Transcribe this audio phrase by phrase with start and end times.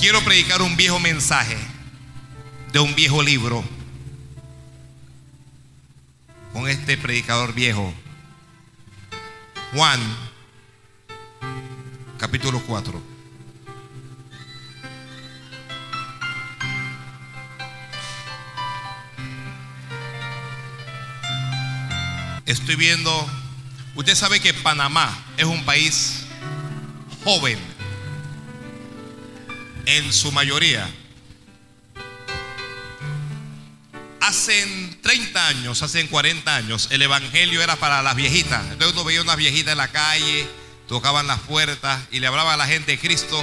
[0.00, 1.56] quiero predicar un viejo mensaje
[2.72, 3.64] de un viejo libro
[6.52, 7.92] con este predicador viejo.
[9.72, 10.00] Juan,
[12.18, 13.02] capítulo 4.
[22.46, 23.28] Estoy viendo,
[23.94, 26.24] usted sabe que Panamá es un país
[27.24, 27.67] joven
[29.88, 30.86] en su mayoría.
[34.20, 34.66] Hace
[35.00, 38.62] 30 años, hace 40 años, el evangelio era para las viejitas.
[38.70, 40.46] Entonces uno veía unas viejitas en la calle,
[40.86, 43.42] tocaban las puertas y le hablaba a la gente de Cristo.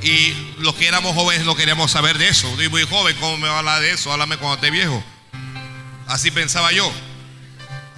[0.00, 2.46] Y los que éramos jóvenes no queríamos saber de eso.
[2.50, 4.12] Estoy muy joven, ¿cómo me va a hablar de eso?
[4.12, 5.02] Háblame cuando esté viejo.
[6.06, 6.90] Así pensaba yo.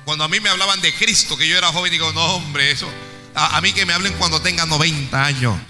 [0.06, 2.90] Cuando a mí me hablaban de Cristo, que yo era joven, digo, no, hombre, eso.
[3.34, 5.60] A, a mí que me hablen cuando tenga 90 años.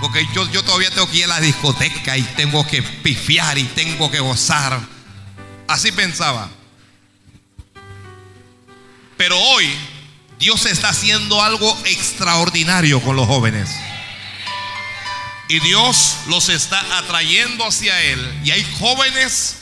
[0.00, 4.10] Porque yo, todavía tengo que ir a la discoteca y tengo que pifiar y tengo
[4.10, 4.80] que gozar.
[5.68, 6.48] Así pensaba.
[9.18, 9.68] Pero hoy
[10.38, 13.68] Dios está haciendo algo extraordinario con los jóvenes.
[15.48, 18.40] Y Dios los está atrayendo hacia Él.
[18.44, 19.56] Y hay jóvenes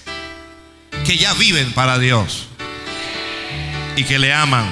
[1.05, 2.47] que ya viven para Dios.
[3.97, 4.71] Y que le aman.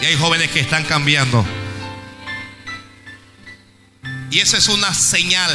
[0.00, 1.44] Y hay jóvenes que están cambiando.
[4.34, 5.52] Y esa es una señal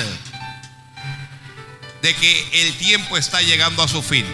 [2.01, 4.25] de que el tiempo está llegando a su fin.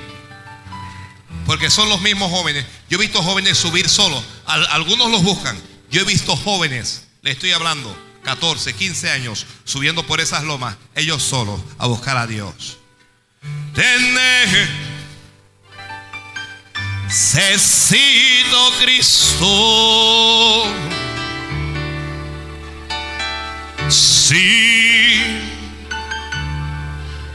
[1.47, 2.63] Porque son los mismos jóvenes.
[2.87, 4.23] Yo he visto jóvenes subir solos.
[4.45, 5.59] Al- algunos los buscan.
[5.89, 11.23] Yo he visto jóvenes, le estoy hablando, 14, 15 años, subiendo por esas lomas, ellos
[11.23, 12.77] solos, a buscar a Dios.
[17.07, 19.45] Necesito Cristo.
[23.87, 25.21] Sí,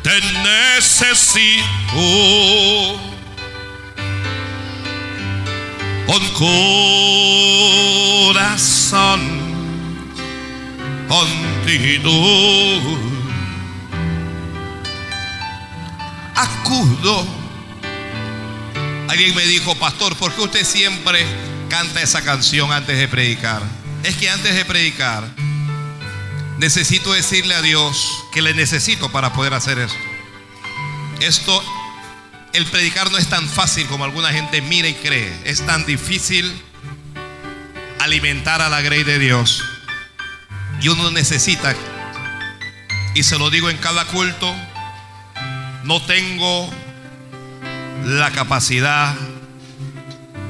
[0.02, 1.64] te necesito
[6.06, 6.28] con
[8.28, 9.20] corazón
[11.08, 12.10] contigo.
[16.34, 17.26] Acudo.
[19.08, 21.24] Alguien me dijo, pastor, ¿por qué usted siempre
[21.68, 23.62] canta esa canción antes de predicar?
[24.02, 25.39] Es que antes de predicar
[26.60, 29.98] necesito decirle a Dios que le necesito para poder hacer esto.
[31.20, 31.64] Esto,
[32.52, 35.34] el predicar no es tan fácil como alguna gente mira y cree.
[35.44, 36.52] Es tan difícil
[37.98, 39.64] alimentar a la grey de Dios.
[40.82, 41.74] Y uno necesita,
[43.14, 44.54] y se lo digo en cada culto,
[45.84, 46.70] no tengo
[48.04, 49.14] la capacidad,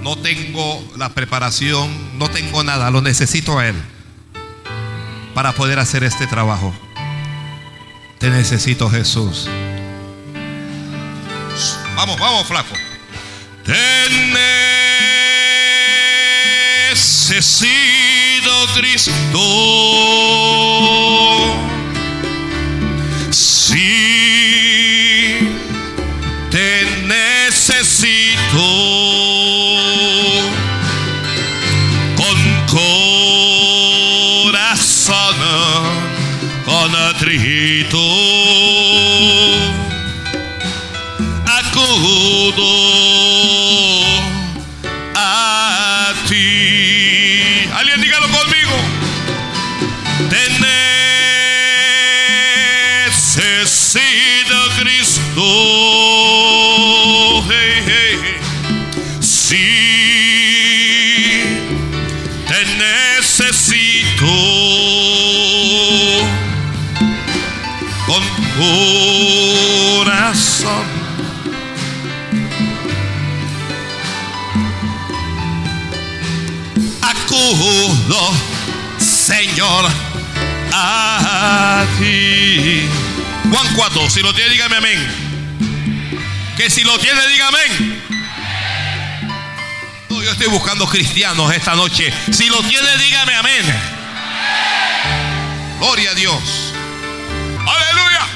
[0.02, 3.76] no tengo la preparación, no tengo nada, lo necesito a Él
[5.42, 6.70] para poder hacer este trabajo.
[8.18, 9.48] Te necesito Jesús.
[11.96, 12.74] Vamos, vamos, flaco.
[13.64, 13.72] Te
[16.92, 19.40] necesito, Cristo.
[23.30, 23.99] Sí,
[84.10, 84.98] Si lo tiene, dígame amén.
[86.56, 88.02] Que si lo tiene, diga amén.
[90.10, 92.12] No, yo estoy buscando cristianos esta noche.
[92.30, 93.64] Si lo tiene, dígame amén.
[95.78, 96.42] Gloria a Dios.
[97.66, 98.26] Aleluya.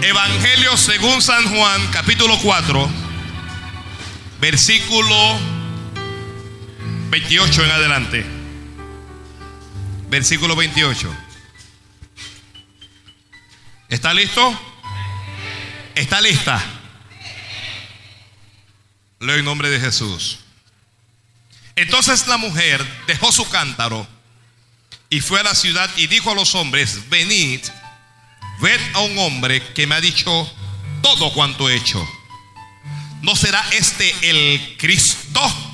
[0.00, 2.88] Evangelio según San Juan, capítulo 4,
[4.40, 5.38] versículo
[7.10, 8.39] 28 en adelante.
[10.10, 11.16] Versículo 28.
[13.88, 14.60] ¿Está listo?
[15.94, 16.60] ¿Está lista?
[19.20, 20.40] Leo en nombre de Jesús.
[21.76, 24.06] Entonces la mujer dejó su cántaro
[25.10, 27.60] y fue a la ciudad y dijo a los hombres, venid,
[28.60, 30.52] ved a un hombre que me ha dicho
[31.02, 32.04] todo cuanto he hecho.
[33.22, 35.69] ¿No será este el Cristo?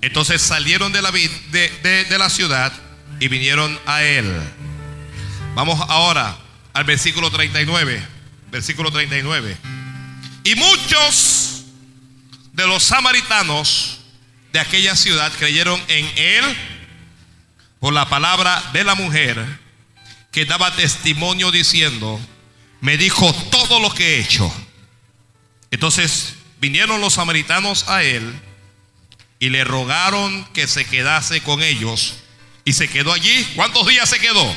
[0.00, 2.72] Entonces salieron de la, de, de, la ciudad
[3.18, 4.32] y vinieron a él.
[5.54, 6.36] Vamos ahora
[6.72, 8.06] al versículo 39.
[8.50, 9.56] Versículo 39.
[10.44, 11.64] Y muchos
[12.52, 13.98] de los samaritanos
[14.52, 16.44] de aquella ciudad creyeron en él
[17.80, 19.44] por la palabra de la mujer
[20.30, 22.20] que daba testimonio diciendo,
[22.80, 24.52] me dijo todo lo que he hecho.
[25.70, 28.40] Entonces vinieron los samaritanos a él
[29.38, 32.14] y le rogaron que se quedase con ellos.
[32.64, 33.44] Y se quedó allí.
[33.54, 34.54] ¿Cuántos días se quedó?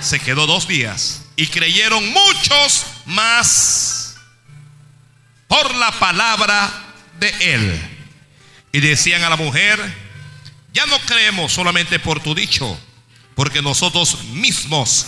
[0.00, 1.22] Se quedó dos días.
[1.36, 4.16] Y creyeron muchos más
[5.48, 6.70] por la palabra
[7.18, 7.80] de él.
[8.72, 9.80] Y decían a la mujer,
[10.72, 12.78] ya no creemos solamente por tu dicho,
[13.34, 15.06] porque nosotros mismos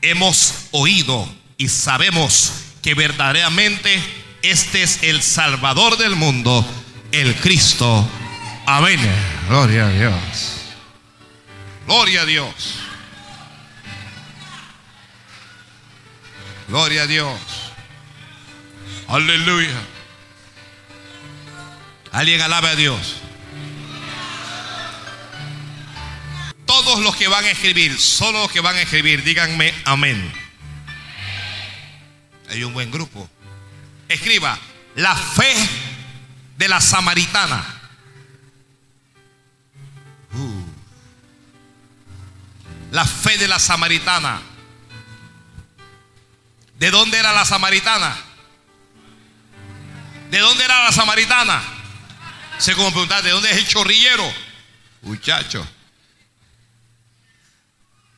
[0.00, 2.52] hemos oído y sabemos
[2.82, 4.00] que verdaderamente
[4.42, 6.64] este es el Salvador del mundo,
[7.12, 8.08] el Cristo.
[8.66, 8.98] Amén.
[9.48, 10.62] Gloria a Dios.
[11.86, 12.78] Gloria a Dios.
[16.68, 17.38] Gloria a Dios.
[19.08, 19.80] Aleluya.
[22.12, 23.16] Alguien alabe a Dios.
[26.64, 30.32] Todos los que van a escribir, solo los que van a escribir, díganme amén.
[32.48, 33.28] Hay un buen grupo.
[34.08, 34.58] Escriba,
[34.94, 35.54] la fe
[36.62, 37.60] de la samaritana.
[40.32, 40.64] Uh.
[42.92, 44.40] La fe de la samaritana.
[46.78, 48.16] ¿De dónde era la samaritana?
[50.30, 51.60] ¿De dónde era la samaritana?
[52.58, 54.32] Se como preguntar, ¿de dónde es el chorrillero?
[55.00, 55.66] Muchacho.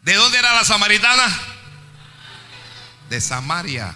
[0.03, 1.41] ¿De dónde era la samaritana?
[3.09, 3.95] De Samaria.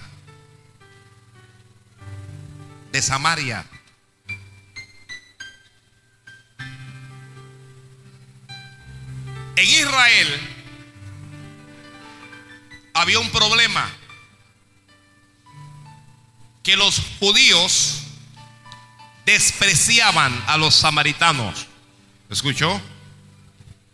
[2.93, 3.67] De Samaria.
[9.59, 10.41] En Israel
[12.95, 13.91] había un problema
[16.63, 18.03] que los judíos
[19.27, 21.67] despreciaban a los samaritanos.
[22.31, 22.81] ¿Escuchó?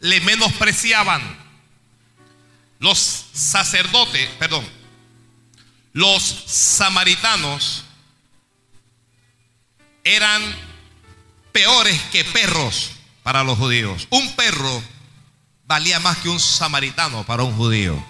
[0.01, 1.23] Le menospreciaban.
[2.79, 4.69] Los sacerdotes, perdón,
[5.95, 7.85] los samaritanos
[10.03, 10.43] eran
[11.53, 12.91] peores que perros
[13.23, 14.07] para los judíos.
[14.11, 14.94] Un perro
[15.67, 18.05] valía más que un samaritano para un judío.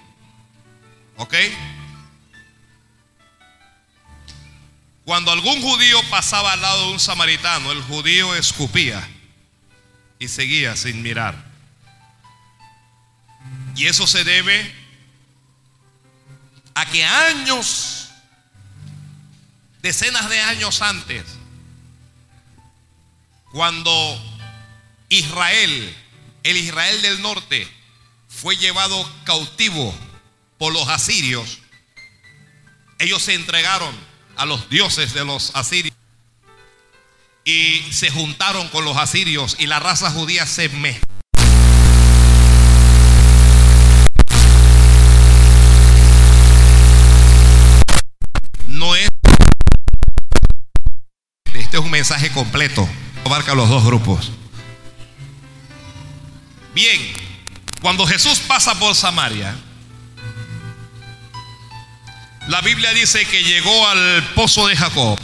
[1.16, 1.34] ¿Ok?
[5.04, 9.06] Cuando algún judío pasaba al lado de un samaritano, el judío escupía
[10.18, 11.52] y seguía sin mirar.
[13.76, 14.74] Y eso se debe
[16.74, 18.08] a que años,
[19.82, 21.24] decenas de años antes,
[23.52, 23.92] cuando
[25.08, 25.94] Israel,
[26.44, 27.66] el Israel del norte,
[28.28, 29.94] fue llevado cautivo
[30.58, 31.58] por los asirios,
[32.98, 33.94] ellos se entregaron
[34.36, 35.94] a los dioses de los asirios
[37.44, 41.02] y se juntaron con los asirios y la raza judía se mezcló.
[48.68, 49.08] No es
[51.54, 52.86] este es un mensaje completo,
[53.24, 54.30] abarca los dos grupos.
[56.74, 57.00] Bien,
[57.80, 59.54] cuando Jesús pasa por Samaria,
[62.48, 65.18] la Biblia dice que llegó al pozo de Jacob.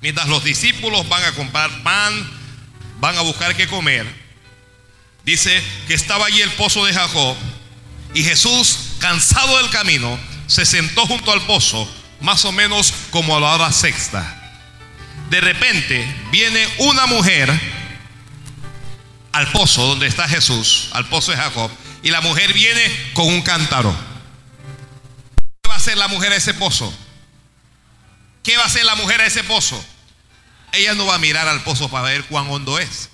[0.00, 2.30] Mientras los discípulos van a comprar pan,
[3.00, 4.06] van a buscar qué comer.
[5.24, 7.36] Dice que estaba allí el pozo de Jacob.
[8.14, 11.86] Y Jesús, cansado del camino, se sentó junto al pozo,
[12.20, 14.32] más o menos como a la hora sexta.
[15.28, 17.52] De repente viene una mujer
[19.36, 21.70] al pozo donde está Jesús, al pozo de Jacob,
[22.02, 23.94] y la mujer viene con un cántaro.
[25.60, 26.90] ¿Qué va a hacer la mujer a ese pozo?
[28.42, 29.84] ¿Qué va a hacer la mujer a ese pozo?
[30.72, 33.10] Ella no va a mirar al pozo para ver cuán hondo es.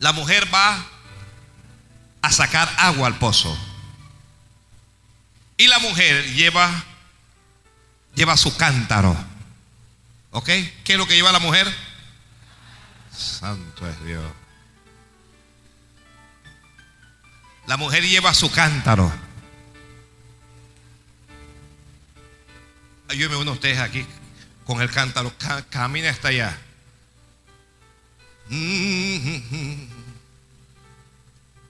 [0.00, 0.84] La mujer va
[2.20, 3.56] a sacar agua al pozo.
[5.58, 6.84] Y la mujer lleva
[8.16, 9.16] lleva su cántaro.
[10.32, 10.46] ¿Ok?
[10.46, 11.72] ¿Qué es lo que lleva la mujer?
[13.16, 14.24] Santo es Dios.
[17.66, 19.12] La mujer lleva su cántaro.
[23.08, 24.06] Ayúdenme uno de ustedes aquí
[24.64, 25.32] con el cántaro.
[25.70, 26.58] Camina hasta allá.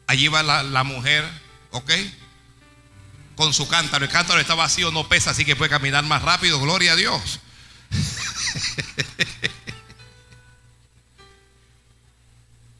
[0.06, 1.24] Allí va la, la mujer,
[1.70, 1.90] ¿ok?
[3.34, 4.04] Con su cántaro.
[4.04, 6.60] El cántaro está vacío, no pesa, así que puede caminar más rápido.
[6.60, 7.40] Gloria a Dios.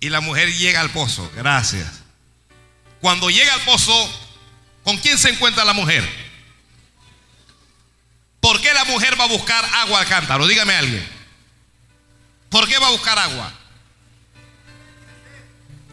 [0.00, 1.30] y la mujer llega al pozo.
[1.34, 2.05] Gracias.
[3.06, 3.94] Cuando llega al pozo,
[4.82, 6.04] ¿con quién se encuentra la mujer?
[8.40, 10.44] ¿Por qué la mujer va a buscar agua al cántaro?
[10.44, 11.08] Dígame alguien.
[12.48, 13.52] ¿Por qué va a buscar agua?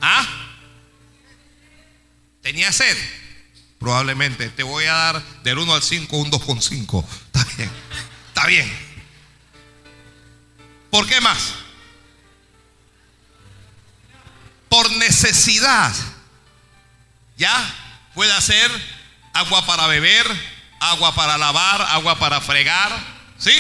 [0.02, 0.26] ¿Ah?
[2.42, 2.98] ¿Tenía sed?
[3.78, 4.50] Probablemente.
[4.50, 7.06] Te voy a dar del 1 al 5 un 2,5.
[7.28, 7.72] Está bien.
[8.30, 8.78] Está bien.
[10.90, 11.54] ¿Por qué más?
[14.68, 15.94] Por necesidad.
[17.44, 17.76] ¿Ya?
[18.14, 18.72] Puede hacer
[19.34, 20.26] agua para beber,
[20.80, 22.90] agua para lavar, agua para fregar.
[23.38, 23.52] ¿Sí?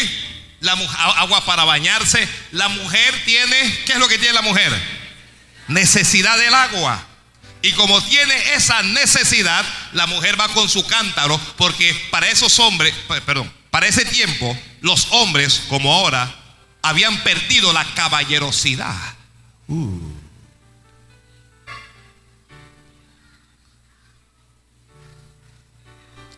[0.61, 2.25] La, agua para bañarse.
[2.53, 4.71] La mujer tiene, ¿qué es lo que tiene la mujer?
[5.67, 7.03] Necesidad del agua.
[7.61, 12.95] Y como tiene esa necesidad, la mujer va con su cántaro, porque para esos hombres,
[13.25, 16.33] perdón, para ese tiempo, los hombres, como ahora,
[16.81, 18.95] habían perdido la caballerosidad.
[19.67, 20.12] Uh.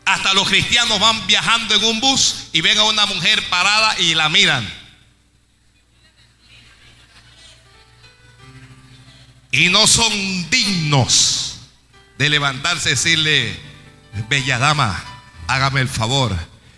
[0.05, 4.13] Hasta los cristianos van viajando en un bus y ven a una mujer parada y
[4.13, 4.71] la miran.
[9.51, 10.11] Y no son
[10.49, 11.57] dignos
[12.17, 13.59] de levantarse y decirle,
[14.29, 15.03] bella dama,
[15.47, 16.37] hágame el favor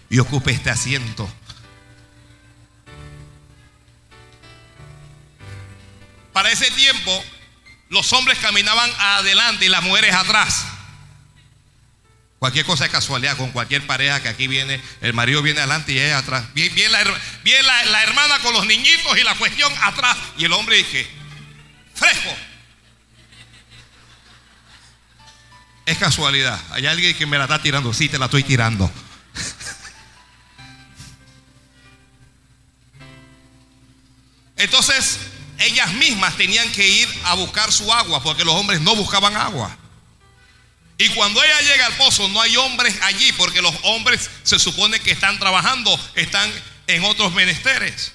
[0.09, 1.29] y ocupe este asiento.
[6.31, 7.23] Para ese tiempo,
[7.89, 10.76] los hombres caminaban adelante y las mujeres atrás.
[12.39, 15.99] Cualquier cosa es casualidad con cualquier pareja que aquí viene, el marido viene adelante y
[15.99, 16.45] ella atrás.
[16.53, 17.03] Viene, la,
[17.85, 20.15] la, hermana con los niñitos y la cuestión atrás.
[20.37, 21.07] Y el hombre dice,
[21.95, 22.29] fresco.
[25.87, 26.61] Es casualidad.
[26.71, 27.91] Hay alguien que me la está tirando.
[27.93, 28.91] Sí, te la estoy tirando.
[34.57, 35.19] Entonces,
[35.57, 39.75] ellas mismas tenían que ir a buscar su agua porque los hombres no buscaban agua.
[40.97, 44.99] Y cuando ella llega al pozo no hay hombres allí porque los hombres se supone
[44.99, 46.51] que están trabajando, están
[46.87, 48.13] en otros menesteres.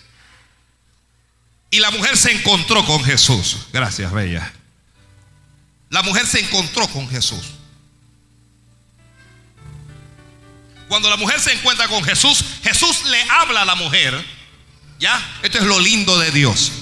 [1.70, 3.56] Y la mujer se encontró con Jesús.
[3.72, 4.52] Gracias, Bella.
[5.90, 7.44] La mujer se encontró con Jesús.
[10.88, 14.22] Cuando la mujer se encuentra con Jesús, Jesús le habla a la mujer.
[14.98, 15.18] ¿Ya?
[15.42, 16.72] Esto es lo lindo de Dios.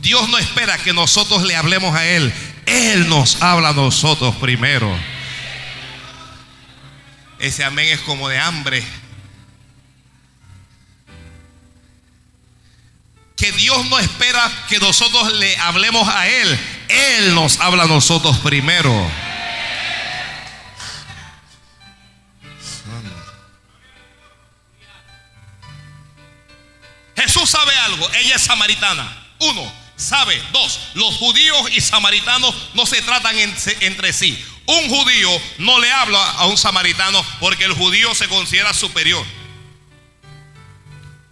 [0.00, 2.32] Dios no espera que nosotros le hablemos a Él.
[2.66, 4.98] Él nos habla a nosotros primero.
[7.40, 8.84] Ese amén es como de hambre.
[13.34, 16.60] Que Dios no espera que nosotros le hablemos a Él.
[16.88, 19.10] Él nos habla a nosotros primero.
[27.16, 28.10] Jesús sabe algo.
[28.12, 29.16] Ella es samaritana.
[29.38, 30.38] Uno, sabe.
[30.52, 34.44] Dos, los judíos y samaritanos no se tratan entre sí.
[34.70, 39.26] Un judío no le habla a un samaritano porque el judío se considera superior.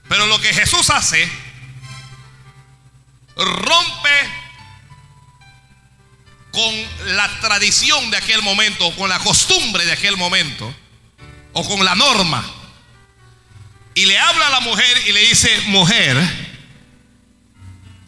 [0.08, 1.30] Pero lo que Jesús hace,
[3.36, 4.10] rompe
[6.50, 10.74] con la tradición de aquel momento, con la costumbre de aquel momento,
[11.52, 12.44] o con la norma.
[13.94, 16.16] Y le habla a la mujer y le dice, mujer,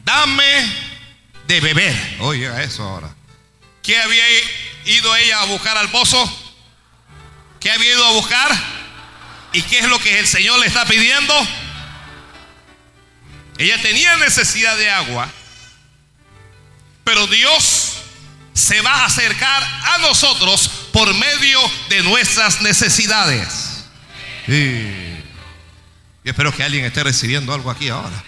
[0.05, 0.75] dame
[1.47, 2.17] de beber.
[2.19, 3.15] Oye, eso ahora.
[3.81, 4.25] ¿Qué había
[4.85, 6.19] ido ella a buscar al pozo?
[7.61, 8.51] ¿Qué había ido a buscar?
[9.53, 11.35] ¿Y qué es lo que el Señor le está pidiendo?
[13.59, 15.29] Ella tenía necesidad de agua,
[17.05, 17.93] pero Dios
[18.55, 21.61] se va a acercar a nosotros por medio
[21.91, 23.85] de nuestras necesidades.
[24.47, 25.21] Y
[26.25, 28.25] espero que alguien esté recibiendo algo aquí ahora.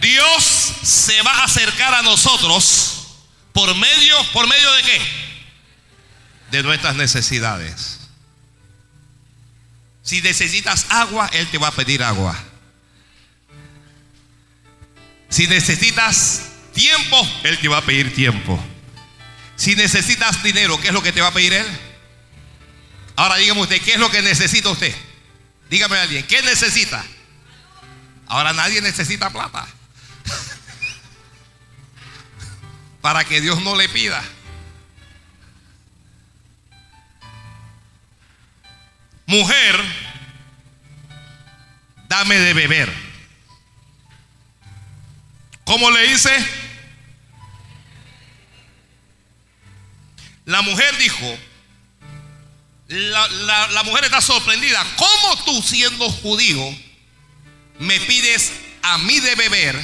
[0.00, 0.44] Dios
[0.82, 3.06] se va a acercar a nosotros
[3.52, 5.25] por medio, ¿por medio de qué?
[6.50, 7.98] De nuestras necesidades.
[10.02, 12.36] Si necesitas agua, Él te va a pedir agua.
[15.28, 18.62] Si necesitas tiempo, Él te va a pedir tiempo.
[19.56, 21.66] Si necesitas dinero, ¿qué es lo que te va a pedir Él?
[23.16, 24.94] Ahora dígame usted, ¿qué es lo que necesita usted?
[25.70, 27.04] Dígame a alguien, ¿qué necesita?
[28.26, 29.66] Ahora nadie necesita plata.
[33.00, 34.22] para que Dios no le pida.
[39.26, 39.80] mujer,
[42.08, 42.92] dame de beber.
[45.64, 46.30] ¿Cómo le dice?
[50.44, 51.38] La mujer dijo,
[52.88, 56.62] la, la, la, mujer está sorprendida, ¿cómo tú siendo judío
[57.80, 58.52] me pides
[58.82, 59.76] a mí de beber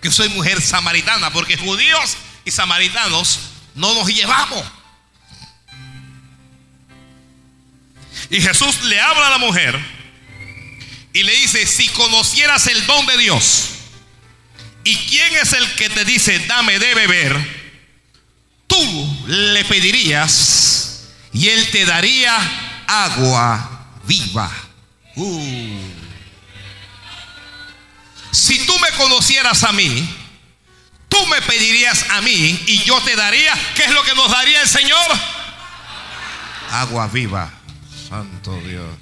[0.00, 1.30] que soy mujer samaritana?
[1.30, 3.40] Porque judíos y samaritanos
[3.74, 4.77] no nos llevamos.
[8.30, 9.78] Y Jesús le habla a la mujer
[11.12, 13.70] y le dice, si conocieras el don de Dios,
[14.84, 17.58] ¿y quién es el que te dice, dame de beber?
[18.66, 22.36] Tú le pedirías y él te daría
[22.86, 24.50] agua viva.
[25.16, 25.80] Uh.
[28.30, 30.08] Si tú me conocieras a mí,
[31.08, 34.60] tú me pedirías a mí y yo te daría, ¿qué es lo que nos daría
[34.60, 35.06] el Señor?
[36.70, 37.57] Agua viva.
[38.08, 38.96] Santo Dios.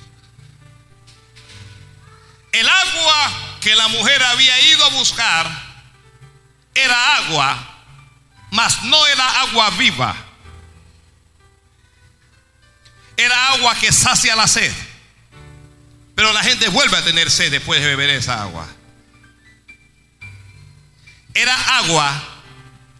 [2.53, 5.67] El agua que la mujer había ido a buscar
[6.75, 7.59] era agua,
[8.51, 10.17] mas no era agua viva.
[13.17, 14.73] Era agua que sacia la sed.
[16.15, 18.67] Pero la gente vuelve a tener sed después de beber esa agua.
[21.35, 22.23] Era agua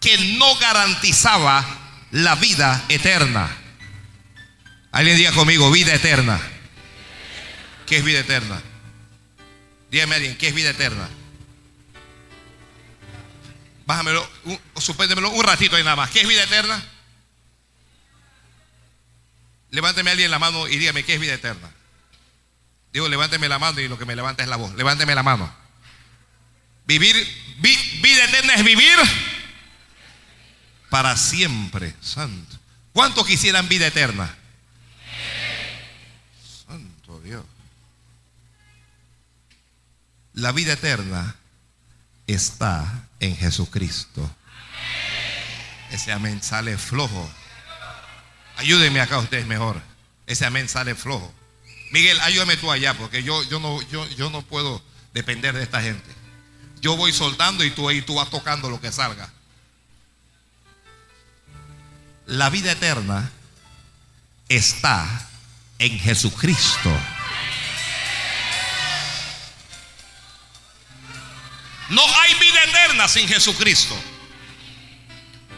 [0.01, 1.65] que no garantizaba
[2.13, 3.66] la vida eterna.
[4.93, 6.41] Alguien diga conmigo, vida eterna.
[7.87, 8.61] ¿Qué es vida eterna?
[9.91, 11.09] Dígame a alguien, ¿qué es vida eterna?
[13.87, 16.11] Bájamelo, un, suspéndemelo un ratito ahí nada más.
[16.11, 16.83] ¿Qué es vida eterna?
[19.71, 21.71] Levánteme a alguien la mano y dígame, ¿qué es vida eterna?
[22.93, 24.75] Digo, levánteme la mano y lo que me levanta es la voz.
[24.75, 25.55] Levánteme la mano.
[26.87, 27.15] Vivir,
[27.59, 28.97] vi- vida eterna es vivir
[30.89, 31.95] para siempre.
[32.01, 32.57] Santo.
[32.93, 34.36] ¿Cuántos quisieran vida eterna?
[40.37, 41.35] La vida eterna
[42.27, 44.31] está en Jesucristo.
[45.91, 47.31] Ese amén sale flojo.
[48.59, 49.81] Ayúdenme acá ustedes mejor.
[50.27, 51.33] Ese amén sale flojo.
[51.91, 54.83] Miguel, ayúdame tú allá porque yo, yo, no, yo, yo no puedo
[55.15, 56.15] depender de esta gente.
[56.83, 59.33] Yo voy soltando y tú ahí tú vas tocando lo que salga.
[62.27, 63.31] La vida eterna
[64.51, 65.31] está
[65.79, 66.95] en Jesucristo.
[71.89, 73.97] No hay vida eterna sin Jesucristo.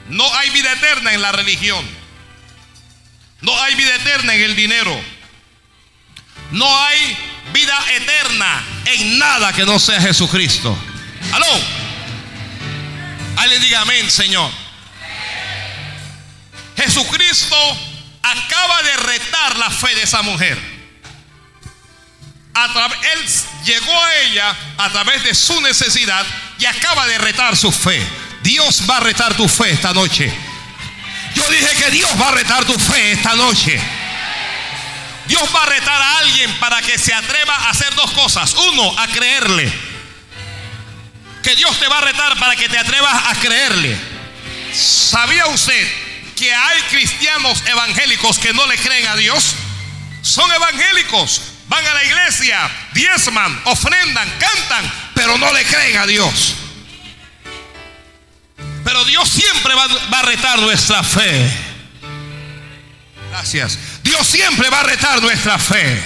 [0.08, 1.84] No hay vida eterna en la religión.
[3.40, 5.00] No hay vida eterna en el dinero.
[6.50, 7.16] No hay
[7.52, 10.76] vida eterna en nada que no sea Jesucristo.
[11.32, 11.60] Aló.
[13.36, 14.50] Alguien diga amén, Señor.
[16.76, 17.56] Jesucristo
[18.22, 20.58] acaba de retar la fe de esa mujer.
[22.54, 23.28] A él
[23.68, 26.24] llegó a ella a través de su necesidad
[26.58, 28.04] y acaba de retar su fe.
[28.42, 30.32] Dios va a retar tu fe esta noche.
[31.34, 33.78] Yo dije que Dios va a retar tu fe esta noche.
[35.26, 38.54] Dios va a retar a alguien para que se atreva a hacer dos cosas.
[38.54, 39.70] Uno, a creerle.
[41.42, 43.96] Que Dios te va a retar para que te atrevas a creerle.
[44.72, 45.88] ¿Sabía usted
[46.36, 49.54] que hay cristianos evangélicos que no le creen a Dios?
[50.22, 56.54] Son evangélicos, van a la iglesia, diezman, ofrendan, cantan, pero no le creen a Dios.
[58.84, 61.50] Pero Dios siempre va, va a retar nuestra fe.
[63.30, 63.78] Gracias.
[64.02, 66.02] Dios siempre va a retar nuestra fe.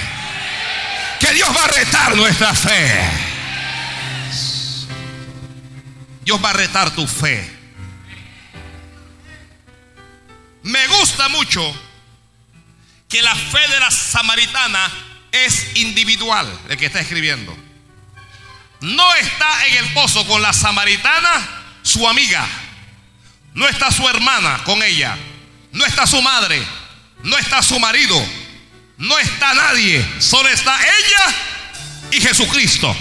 [1.21, 3.11] Que Dios va a retar nuestra fe.
[6.25, 7.59] Dios va a retar tu fe.
[10.65, 11.75] Me gusta mucho
[13.09, 17.57] que la fe de la samaritana es individual, el que está escribiendo.
[18.81, 21.49] No está en el pozo con la samaritana,
[21.83, 22.47] su amiga.
[23.55, 25.17] No está su hermana con ella.
[25.73, 26.63] No está su madre.
[27.23, 28.23] No está su marido.
[28.99, 30.07] No está nadie.
[30.21, 31.35] Solo está ella
[32.13, 32.95] y Jesucristo.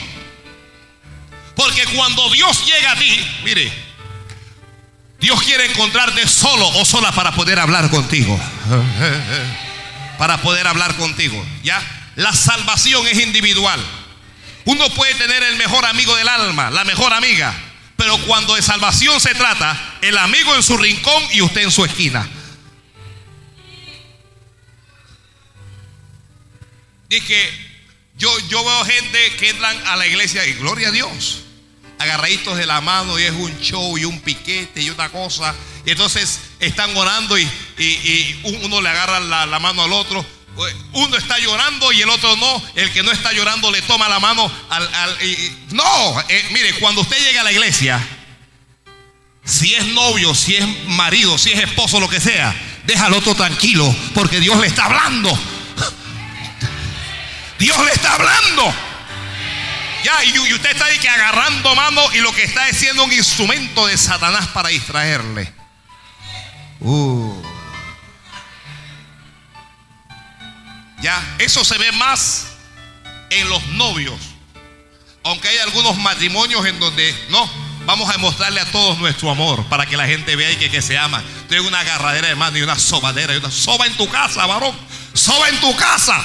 [1.56, 3.72] Porque cuando Dios llega a ti, mire,
[5.20, 8.40] Dios quiere encontrarte solo o sola para poder hablar contigo.
[10.18, 11.44] Para poder hablar contigo.
[11.64, 11.82] ¿Ya?
[12.16, 13.80] La salvación es individual.
[14.66, 17.54] Uno puede tener el mejor amigo del alma, la mejor amiga.
[17.98, 21.86] Pero cuando de salvación se trata, el amigo en su rincón y usted en su
[21.86, 22.28] esquina.
[27.10, 27.50] Y que
[28.18, 31.40] yo, yo veo gente que entran a la iglesia y gloria a Dios.
[32.00, 35.54] Agarraditos de la mano y es un show y un piquete y una cosa.
[35.86, 37.44] Y entonces están orando y,
[37.78, 40.26] y- y uno le agarra la, la mano al otro.
[40.94, 42.64] Uno está llorando y el otro no.
[42.76, 44.94] El que no está llorando le toma la mano al...
[44.94, 48.00] al- y- no, eh, mire, cuando usted llega a la iglesia,
[49.44, 52.54] Si es novio, si es marido, si es esposo, lo que sea,
[52.86, 55.30] déjalo otro tranquilo, porque Dios le está hablando.
[57.60, 58.74] Dios le está hablando.
[60.04, 63.86] Ya, y, usted está ahí que agarrando mano y lo que está es un instrumento
[63.86, 65.52] de Satanás para distraerle.
[66.80, 67.21] Uh.
[71.40, 72.48] Eso se ve más
[73.30, 74.20] en los novios.
[75.24, 77.50] Aunque hay algunos matrimonios en donde no,
[77.86, 80.82] vamos a demostrarle a todos nuestro amor para que la gente vea y que, que
[80.82, 81.24] se ama.
[81.48, 84.76] Tengo una agarradera de mano y una sobadera y una soba en tu casa, varón.
[85.14, 86.24] Soba en tu casa.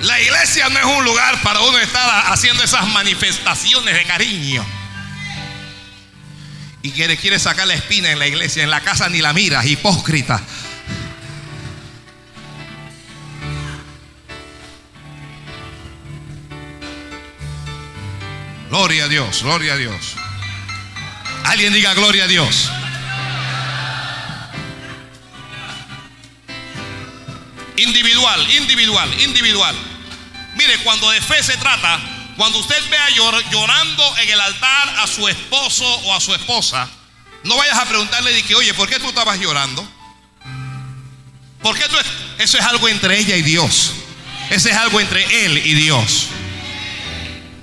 [0.00, 4.64] La iglesia no es un lugar para uno estar haciendo esas manifestaciones de cariño.
[6.82, 9.66] Y quiere, quiere sacar la espina en la iglesia, en la casa ni la miras,
[9.66, 10.40] hipócrita.
[18.70, 20.14] Gloria a Dios, gloria a Dios.
[21.44, 22.70] Alguien diga gloria a Dios.
[27.76, 29.89] Individual, individual, individual.
[30.60, 31.98] Mire, cuando de fe se trata,
[32.36, 33.08] cuando usted vea
[33.50, 36.86] llorando en el altar a su esposo o a su esposa,
[37.44, 39.82] no vayas a preguntarle de que, oye, ¿por qué tú estabas llorando?
[41.62, 41.96] ¿Por qué tú
[42.36, 43.92] Eso es algo entre ella y Dios.
[44.50, 46.26] Eso es algo entre él y Dios.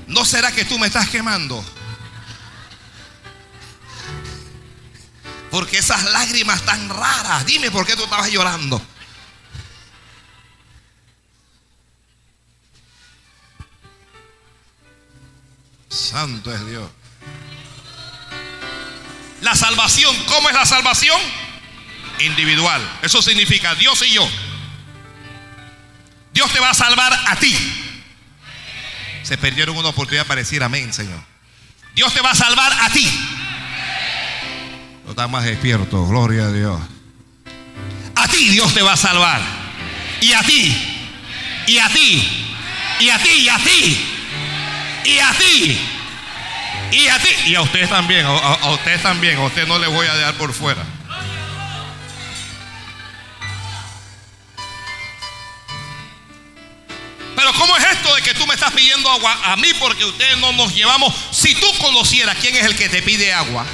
[0.07, 1.63] ¿No será que tú me estás quemando?
[5.51, 8.81] Porque esas lágrimas tan raras, dime por qué tú estabas llorando.
[15.97, 16.89] Santo es Dios.
[19.41, 21.19] La salvación, ¿cómo es la salvación?
[22.19, 22.81] Individual.
[23.01, 24.27] Eso significa Dios y yo.
[26.33, 27.55] Dios te va a salvar a ti.
[29.23, 31.19] Se perdieron una oportunidad para decir amén, Señor.
[31.95, 33.09] Dios te va a salvar a ti.
[35.03, 36.79] No está más despierto, gloria a Dios.
[38.15, 39.41] A ti Dios te va a salvar.
[40.21, 40.75] Y a ti.
[41.67, 42.47] Y a ti.
[42.99, 43.29] Y a ti.
[43.29, 44.16] Y a ti
[45.07, 45.79] y a ti.
[46.91, 47.29] Y a ti.
[47.47, 48.25] Y a usted también.
[48.25, 49.37] A, a usted también.
[49.37, 50.83] A usted no le voy a dejar por fuera.
[57.35, 60.37] Pero ¿cómo es esto de que tú me estás pidiendo agua a mí porque ustedes
[60.39, 61.13] no nos llevamos?
[61.31, 63.65] Si tú conocieras quién es el que te pide agua.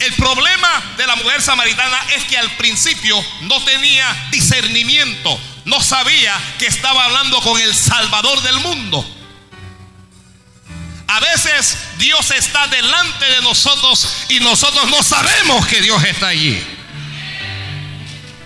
[0.00, 6.36] El problema de la mujer samaritana es que al principio no tenía discernimiento, no sabía
[6.58, 9.21] que estaba hablando con el Salvador del mundo.
[11.12, 16.58] A veces Dios está delante de nosotros y nosotros no sabemos que Dios está allí.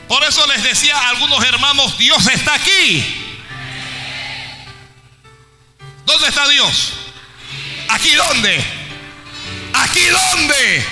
[0.09, 3.05] Por eso les decía a algunos hermanos, Dios está aquí.
[6.07, 6.95] ¿Dónde está Dios?
[7.89, 8.65] ¿Aquí dónde?
[9.73, 10.87] ¿Aquí dónde?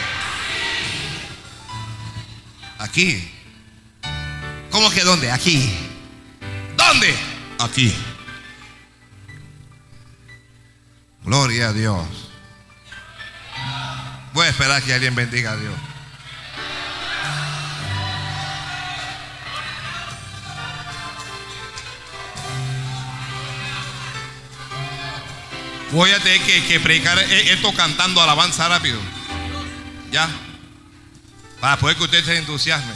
[2.79, 3.33] Aquí.
[4.71, 5.33] ¿Cómo que dónde?
[5.33, 5.77] Aquí.
[6.77, 7.17] ¿Dónde?
[7.59, 7.93] Aquí.
[11.25, 12.07] Gloria a Dios.
[14.35, 15.75] Voy a esperar que alguien bendiga a Dios.
[25.93, 29.01] Voy a tener que, predicar e, esto cantando alabanza rápido.
[30.11, 30.29] ¿Ya?
[31.61, 32.95] Para poder que usted se entusiasme.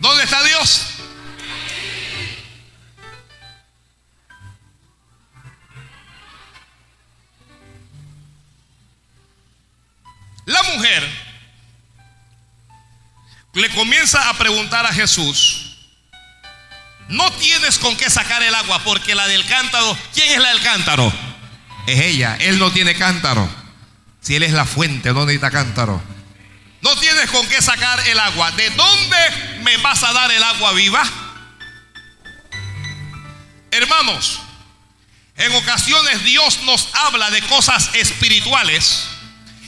[0.00, 0.93] ¿Dónde está Dios?
[10.46, 11.08] La mujer
[13.54, 15.76] le comienza a preguntar a Jesús,
[17.08, 20.62] no tienes con qué sacar el agua porque la del cántaro, ¿quién es la del
[20.62, 21.12] cántaro?
[21.86, 23.48] Es ella, él no tiene cántaro.
[24.20, 26.02] Si él es la fuente, no necesita cántaro.
[26.80, 28.50] No tienes con qué sacar el agua.
[28.52, 29.16] ¿De dónde
[29.62, 31.02] me vas a dar el agua viva?
[33.70, 34.40] Hermanos,
[35.36, 39.08] en ocasiones Dios nos habla de cosas espirituales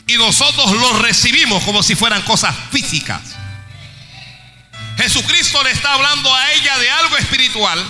[0.06, 3.20] y nosotros lo recibimos como si fueran cosas físicas.
[4.96, 7.84] Jesucristo le está hablando a ella de algo espiritual,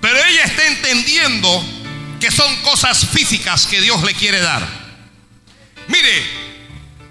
[0.00, 1.64] pero ella está entendiendo
[2.20, 4.66] que son cosas físicas que Dios le quiere dar.
[5.88, 6.24] Mire,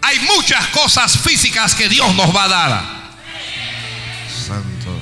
[0.01, 3.01] hay muchas cosas físicas que Dios nos va a dar.
[4.47, 5.01] Santo.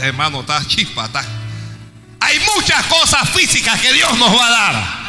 [0.00, 1.10] hermano, está chispa.
[2.20, 5.01] Hay muchas cosas físicas que Dios nos va a dar.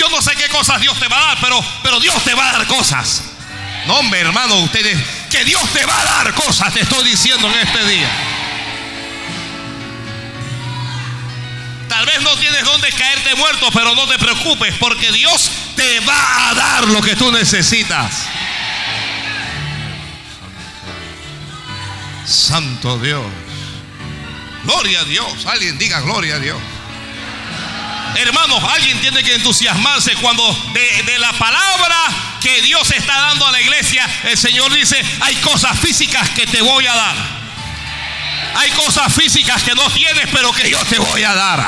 [0.00, 2.48] Yo no sé qué cosas Dios te va a dar, pero, pero Dios te va
[2.48, 3.22] a dar cosas.
[3.86, 4.98] No, hombre, hermano, ustedes,
[5.30, 8.08] que Dios te va a dar cosas, te estoy diciendo en este día.
[11.86, 16.48] Tal vez no tienes dónde caerte muerto, pero no te preocupes, porque Dios te va
[16.48, 18.22] a dar lo que tú necesitas.
[22.24, 23.26] Santo Dios.
[24.64, 25.44] Gloria a Dios.
[25.44, 26.58] Alguien diga gloria a Dios.
[28.16, 31.96] Hermanos, alguien tiene que entusiasmarse cuando de, la palabra
[32.40, 36.60] que Dios está dando a la iglesia, el Señor dice, hay cosas físicas que te
[36.60, 37.16] voy a dar.
[38.56, 41.66] Hay cosas físicas que no tienes, pero que yo te voy a dar.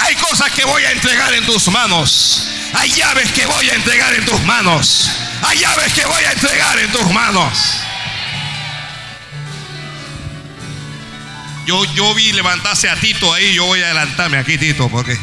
[0.00, 2.42] Hay cosas que voy a entregar en tus manos.
[2.74, 5.08] Hay llaves que voy a entregar en tus manos.
[5.42, 7.52] Hay llaves que voy a entregar en tus manos.
[11.66, 15.18] Yo, yo vi levantarse a Tito ahí, yo voy a adelantarme aquí, Tito, porque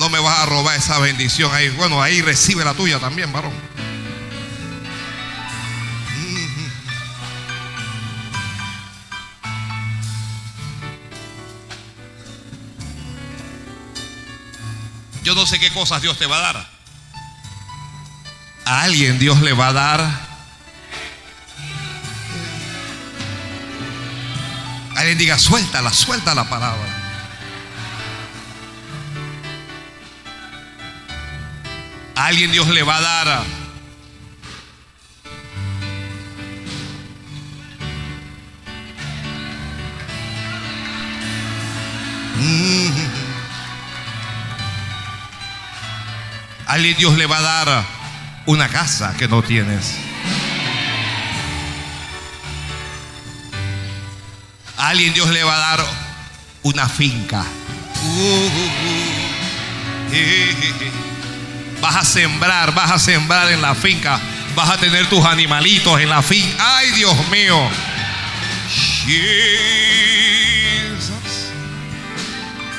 [0.00, 1.68] no me vas a robar esa bendición ahí.
[1.68, 3.52] Bueno, ahí recibe la tuya también, varón.
[15.22, 16.70] Yo no sé qué cosas Dios te va a dar.
[18.64, 20.30] A alguien Dios le va a dar.
[24.96, 26.99] Alguien diga, suéltala, suelta la palabra.
[32.20, 33.42] Alguien Dios le va a dar.
[42.36, 42.90] Mm.
[46.66, 47.84] alguien Dios le va a dar
[48.44, 49.96] una casa que no tienes.
[54.76, 55.86] Alguien Dios le va a dar
[56.64, 57.44] una finca.
[61.80, 64.20] Vas a sembrar, vas a sembrar en la finca.
[64.54, 66.76] Vas a tener tus animalitos en la finca.
[66.76, 67.58] Ay, Dios mío.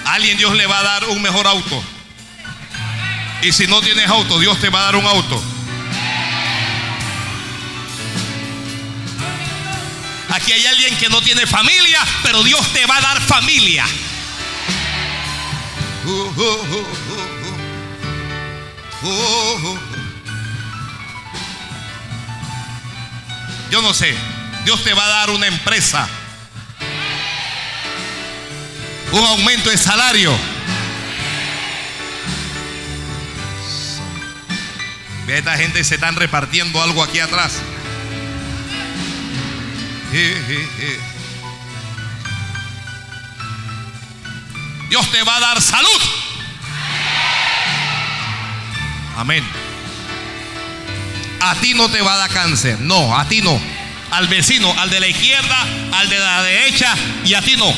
[0.06, 1.84] A alguien Dios le va a dar un mejor auto.
[3.42, 5.42] Y si no tienes auto, Dios te va a dar un auto.
[10.30, 13.86] Aquí hay alguien que no tiene familia, pero Dios te va a dar familia.
[23.72, 24.16] Yo no sé,
[24.64, 26.08] Dios te va a dar una empresa,
[29.12, 30.38] un aumento de salario.
[35.28, 37.54] Esta gente se están repartiendo algo aquí atrás.
[44.90, 46.21] Dios te va a dar salud.
[49.22, 49.48] Amén.
[51.42, 52.80] A ti no te va a dar cáncer.
[52.80, 53.62] No, a ti no.
[54.10, 56.92] Al vecino, al de la izquierda, al de la derecha
[57.24, 57.72] y a ti no.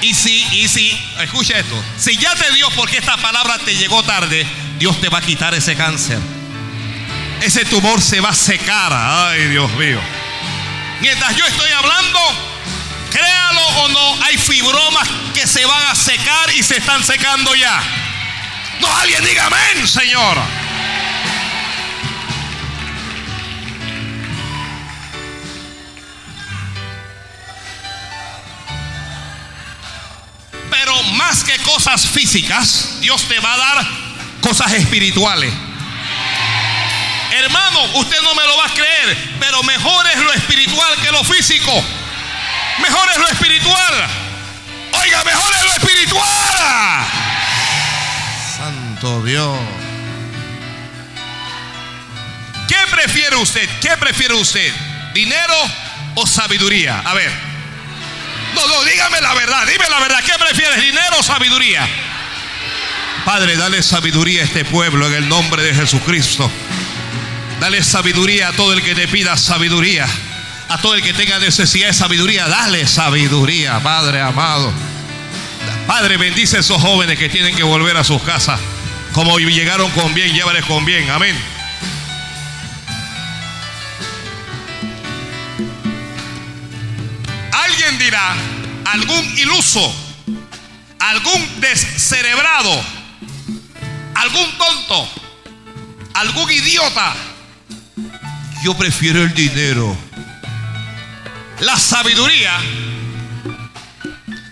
[0.00, 4.02] Y si, y si, escucha esto, si ya te dio porque esta palabra te llegó
[4.02, 4.44] tarde,
[4.80, 6.18] Dios te va a quitar ese cáncer.
[7.40, 8.92] Ese tumor se va a secar.
[8.92, 10.00] Ay, Dios mío.
[11.02, 12.18] Mientras yo estoy hablando,
[13.12, 18.03] créalo o no, hay fibromas que se van a secar y se están secando ya.
[18.80, 20.38] No, alguien diga amén, Señor.
[30.70, 33.86] Pero más que cosas físicas, Dios te va a dar
[34.40, 35.52] cosas espirituales.
[37.32, 41.24] Hermano, usted no me lo va a creer, pero mejor es lo espiritual que lo
[41.24, 41.84] físico.
[42.78, 44.08] Mejor es lo espiritual.
[44.92, 47.23] Oiga, mejor es lo espiritual.
[49.04, 49.58] Dios.
[52.66, 53.68] ¿Qué prefiere usted?
[53.80, 54.72] ¿Qué prefiere usted?
[55.12, 55.54] ¿Dinero
[56.14, 57.02] o sabiduría?
[57.04, 57.30] A ver.
[58.54, 60.20] No, no, dígame la verdad, dime la verdad.
[60.24, 61.86] ¿Qué prefieres, dinero o sabiduría?
[63.26, 66.50] Padre, dale sabiduría a este pueblo en el nombre de Jesucristo.
[67.60, 70.06] Dale sabiduría a todo el que te pida sabiduría.
[70.70, 74.72] A todo el que tenga necesidad de sabiduría, dale sabiduría, Padre amado.
[75.86, 78.58] Padre, bendice a esos jóvenes que tienen que volver a sus casas.
[79.14, 81.08] Como llegaron con bien, llévales con bien.
[81.08, 81.40] Amén.
[87.52, 88.34] Alguien dirá,
[88.86, 89.94] algún iluso,
[90.98, 92.84] algún descerebrado,
[94.16, 95.08] algún tonto,
[96.14, 97.14] algún idiota.
[98.64, 99.96] Yo prefiero el dinero.
[101.60, 102.52] La sabiduría,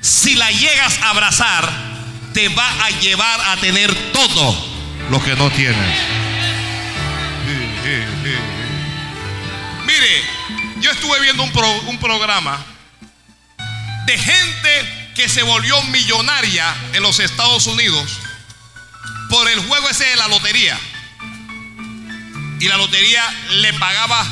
[0.00, 1.91] si la llegas a abrazar,
[2.32, 4.66] te va a llevar a tener todo
[5.10, 5.98] lo que no tienes.
[9.84, 10.22] Mire,
[10.80, 12.64] yo estuve viendo un, pro- un programa
[14.06, 18.18] de gente que se volvió millonaria en los Estados Unidos
[19.28, 20.78] por el juego ese de la lotería.
[22.60, 24.24] Y la lotería le pagaba,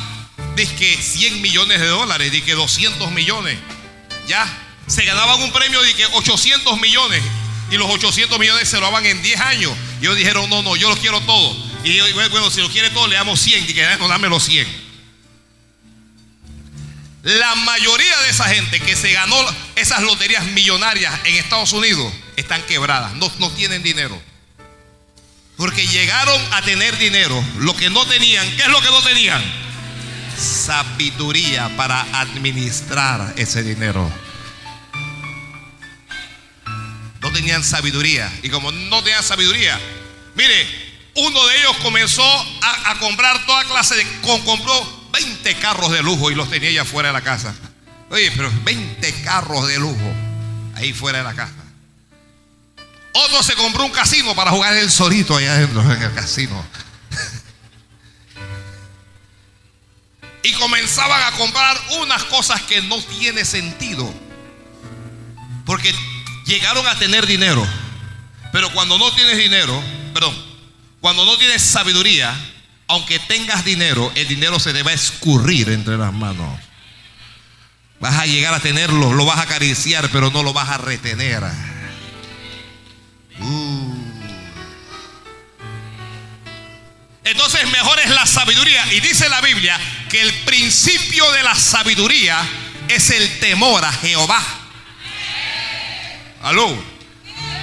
[0.55, 3.57] dizque 100 millones de dólares, dizque 200 millones.
[4.27, 4.47] Ya,
[4.87, 7.21] se ganaban un premio de que 800 millones.
[7.71, 9.73] Y los 800 millones se lo daban en 10 años.
[10.01, 11.55] Y ellos dijeron, no, no, yo los quiero todo.
[11.83, 13.69] Y yo, bueno, si lo quiere todo, le damos 100.
[13.69, 14.67] Y que no, dame los 100.
[17.23, 19.37] La mayoría de esa gente que se ganó
[19.75, 24.19] esas loterías millonarias en Estados Unidos están quebradas, no, no tienen dinero.
[25.55, 29.43] Porque llegaron a tener dinero, lo que no tenían, ¿qué es lo que no tenían?
[30.35, 34.11] Sabiduría para administrar ese dinero.
[37.33, 38.31] Tenían sabiduría.
[38.43, 39.79] Y como no tenían sabiduría,
[40.35, 40.67] mire,
[41.15, 42.23] uno de ellos comenzó
[42.61, 44.05] a, comprar toda clase de...
[44.21, 47.53] con- compró 20 carros de lujo y los tenía allá fuera de la casa.
[48.09, 50.13] Oye, pero 20 carros de lujo
[50.75, 51.53] ahí fuera de la casa.
[53.13, 56.65] Otro se compró un casino para jugar el solito allá adentro en el casino.
[60.43, 64.11] Y comenzaban a comprar unas cosas que no tiene sentido.
[65.67, 65.93] Porque
[66.51, 67.65] llegaron a tener dinero.
[68.51, 69.81] Pero cuando no tienes dinero,
[70.13, 70.35] perdón,
[70.99, 72.35] cuando no tienes sabiduría,
[72.87, 76.59] aunque tengas dinero, el dinero se te va a escurrir entre las manos.
[77.99, 81.43] Vas a llegar a tenerlo, lo vas a acariciar, pero no lo vas a retener.
[83.39, 83.95] Uh.
[87.23, 88.91] Entonces mejor es la sabiduría.
[88.93, 92.37] Y dice la Biblia que el principio de la sabiduría
[92.89, 94.60] es el temor a Jehová.
[96.43, 96.67] Aló.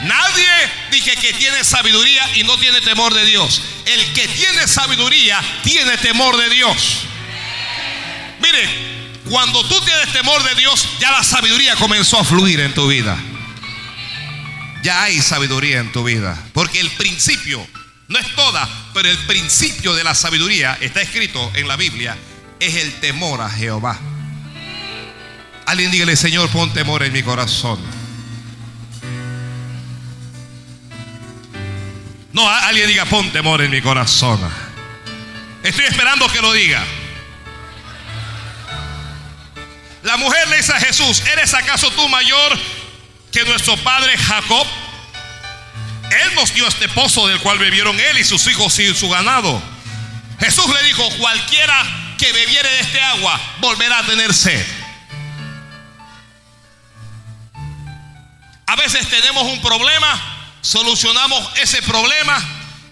[0.04, 0.48] Nadie
[0.90, 3.60] dije que tiene sabiduría y no tiene temor de Dios.
[3.84, 7.00] El que tiene sabiduría tiene temor de Dios.
[8.40, 8.68] Mire,
[9.28, 13.18] cuando tú tienes temor de Dios, ya la sabiduría comenzó a fluir en tu vida.
[14.82, 16.40] Ya hay sabiduría en tu vida.
[16.54, 17.66] Porque el principio,
[18.06, 22.16] no es toda, pero el principio de la sabiduría está escrito en la Biblia,
[22.60, 23.98] es el temor a Jehová.
[25.66, 27.97] Alguien dígale, Señor, pon temor en mi corazón.
[32.32, 34.40] No, alguien diga, pon temor en mi corazón.
[35.62, 36.84] Estoy esperando que lo diga.
[40.02, 42.58] La mujer le dice a Jesús, ¿eres acaso tú mayor
[43.32, 44.66] que nuestro padre Jacob?
[46.10, 49.60] Él nos dio este pozo del cual bebieron él y sus hijos y su ganado.
[50.40, 54.64] Jesús le dijo, cualquiera que bebiere de este agua volverá a tener sed.
[58.66, 62.38] A veces tenemos un problema, solucionamos ese problema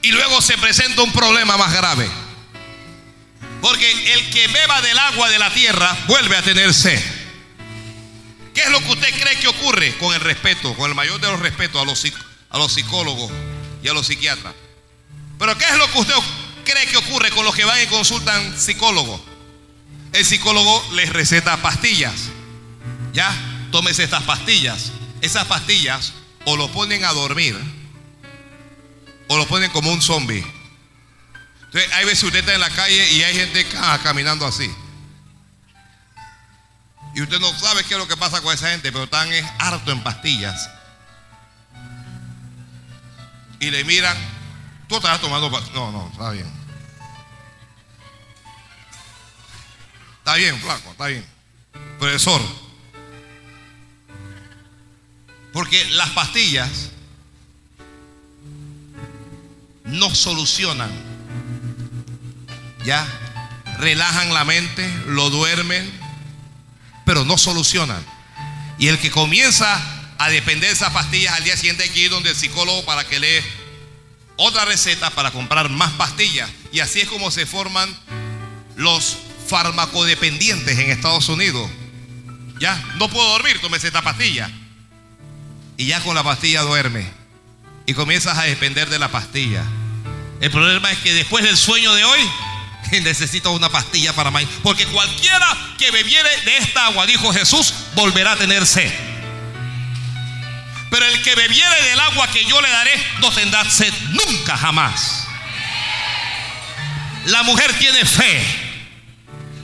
[0.03, 2.09] y luego se presenta un problema más grave.
[3.61, 7.03] Porque el que beba del agua de la tierra vuelve a tener sed.
[8.55, 11.29] ¿Qué es lo que usted cree que ocurre con el respeto, con el mayor de
[11.29, 12.05] los respetos a los,
[12.51, 13.31] a los psicólogos
[13.83, 14.55] y a los psiquiatras?
[15.39, 16.15] Pero ¿qué es lo que usted
[16.65, 19.21] cree que ocurre con los que van y consultan psicólogos?
[20.13, 22.31] El psicólogo les receta pastillas.
[23.13, 23.35] Ya,
[23.71, 24.93] tómese estas pastillas.
[25.21, 26.13] Esas pastillas
[26.47, 27.57] o lo ponen a dormir
[29.29, 30.45] o lo ponen como un zombie.
[31.65, 34.73] Entonces, hay veces usted está en la calle y hay gente ca- caminando así.
[37.15, 39.45] Y usted no sabe qué es lo que pasa con esa gente, pero están es
[39.59, 40.71] harto en pastillas.
[43.59, 44.17] Y le miran,
[44.89, 45.75] tú estás tomando pastillas.
[45.75, 46.47] No, no, está bien.
[50.19, 51.27] Está bien, flaco, está bien.
[51.99, 52.41] Profesor.
[55.57, 56.91] Porque las pastillas
[59.85, 60.91] no solucionan.
[62.85, 63.03] Ya
[63.79, 65.91] relajan la mente, lo duermen,
[67.07, 68.05] pero no solucionan.
[68.79, 69.81] Y el que comienza
[70.19, 73.05] a depender de esas pastillas, al día siguiente hay que ir donde el psicólogo para
[73.09, 73.43] que le
[74.37, 76.51] otra receta para comprar más pastillas.
[76.71, 77.89] Y así es como se forman
[78.77, 79.17] los
[79.49, 81.71] farmacodependientes en Estados Unidos.
[82.61, 84.51] Ya, no puedo dormir, tómese esta pastilla.
[85.77, 87.07] Y ya con la pastilla duerme.
[87.87, 89.63] Y comienzas a depender de la pastilla.
[90.41, 92.21] El problema es que después del sueño de hoy,
[93.03, 94.53] necesito una pastilla para mañana.
[94.63, 95.47] Porque cualquiera
[95.79, 98.93] que bebiere de esta agua, dijo Jesús, volverá a tener sed.
[100.91, 105.27] Pero el que bebiere del agua que yo le daré, no tendrá sed nunca jamás.
[107.27, 108.45] La mujer tiene fe.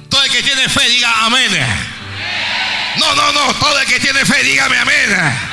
[0.09, 1.51] Todo el que tiene fe, diga amén.
[2.99, 3.55] No, no, no.
[3.55, 5.52] Todo el que tiene fe, dígame amén.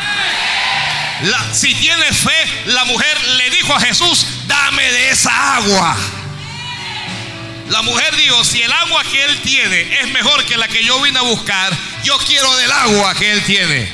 [1.53, 5.97] Si tiene fe, la mujer le dijo a Jesús, dame de esa agua.
[7.69, 11.01] La mujer dijo, si el agua que él tiene es mejor que la que yo
[11.01, 11.71] vine a buscar,
[12.03, 13.91] yo quiero del agua que él tiene.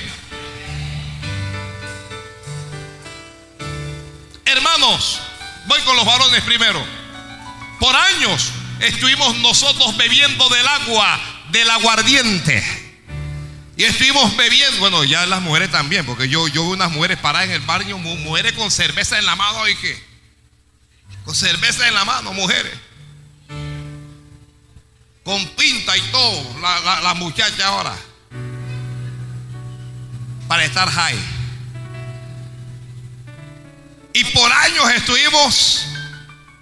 [4.46, 5.20] Hermanos,
[5.66, 6.86] voy con los varones primero.
[7.80, 11.20] Por años estuvimos nosotros bebiendo del agua
[11.50, 12.85] del aguardiente.
[13.78, 17.50] Y estuvimos bebiendo, bueno, ya las mujeres también, porque yo, yo vi unas mujeres paradas
[17.50, 20.02] en el baño, mujeres con cerveza en la mano, ¿y qué?
[21.26, 22.74] Con cerveza en la mano, mujeres
[25.26, 27.96] con pinta y todo, la, la, muchacha ahora,
[30.48, 31.18] para estar high.
[34.14, 35.88] Y por años estuvimos,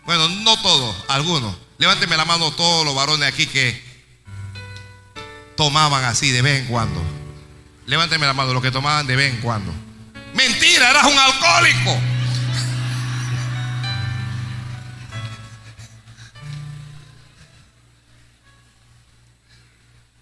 [0.06, 1.54] bueno, no todos, algunos.
[1.78, 3.83] Levánteme la mano todos los varones aquí que
[5.56, 7.02] tomaban así de vez en cuando.
[7.86, 9.74] Levánteme la mano los que tomaban de vez en cuando.
[10.34, 12.00] Mentira, eras un alcohólico.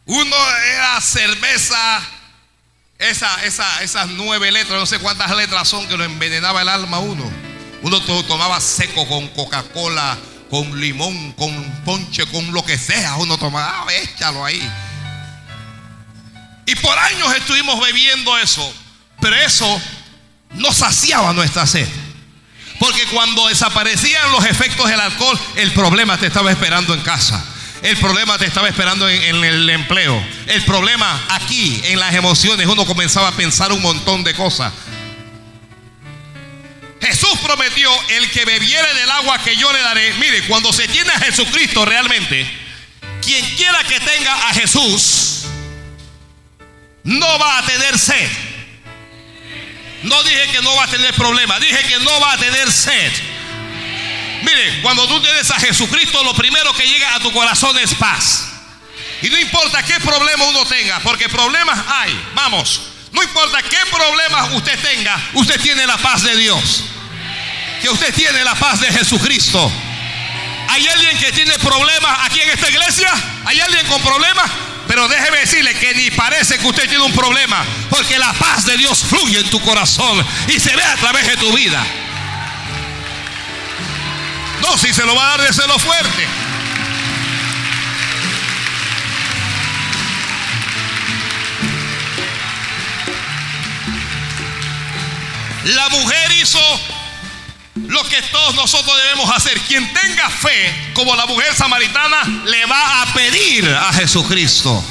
[0.06, 0.36] Uno
[0.74, 2.02] era cerveza,
[3.00, 7.00] esa, esa, esas nueve letras, no sé cuántas letras son que lo envenenaba el alma
[7.00, 7.24] uno.
[7.82, 10.18] Uno tomaba seco con Coca-Cola,
[10.50, 13.16] con limón, con ponche, con lo que sea.
[13.16, 14.70] Uno tomaba, ah, échalo ahí.
[16.72, 18.74] Y por años estuvimos bebiendo eso.
[19.20, 19.82] Pero eso
[20.52, 21.88] no saciaba nuestra sed.
[22.80, 27.46] Porque cuando desaparecían los efectos del alcohol, el problema te estaba esperando en casa.
[27.84, 30.26] El problema te estaba esperando en, el empleo.
[30.48, 34.72] El problema aquí, en las emociones, uno comenzaba a pensar un montón de cosas.
[37.02, 40.14] Jesús prometió, el que bebiere del agua que yo le daré.
[40.14, 42.50] Mire, cuando se tiene a Jesucristo realmente,
[43.22, 45.41] quien quiera que tenga a Jesús,
[47.04, 48.30] no va a tener sed.
[50.04, 53.12] No dije que no va a tener problema, dije que no va a tener sed.
[54.44, 58.48] Mire, cuando tú tienes a Jesucristo, lo primero que llega a tu corazón es paz.
[59.22, 62.82] Y no importa qué problema uno tenga, porque problemas hay, vamos.
[63.12, 66.84] No importa qué problemas usted tenga, usted tiene la paz de Dios.
[67.82, 69.72] Que usted tiene la paz de Jesucristo.
[70.70, 73.12] ¿Hay alguien que tiene problemas aquí en esta iglesia?
[73.46, 74.50] ¿Hay alguien con problemas?
[74.92, 78.76] Pero déjeme decirle que ni parece que usted tiene un problema, porque la paz de
[78.76, 81.82] Dios fluye en tu corazón y se ve a través de tu vida.
[84.62, 86.28] No, si se lo va a dar, de lo fuerte.
[95.64, 96.60] La mujer hizo
[97.92, 99.60] lo que todos nosotros debemos hacer.
[99.62, 104.84] Quien tenga fe, como la mujer samaritana, le va a pedir a Jesucristo.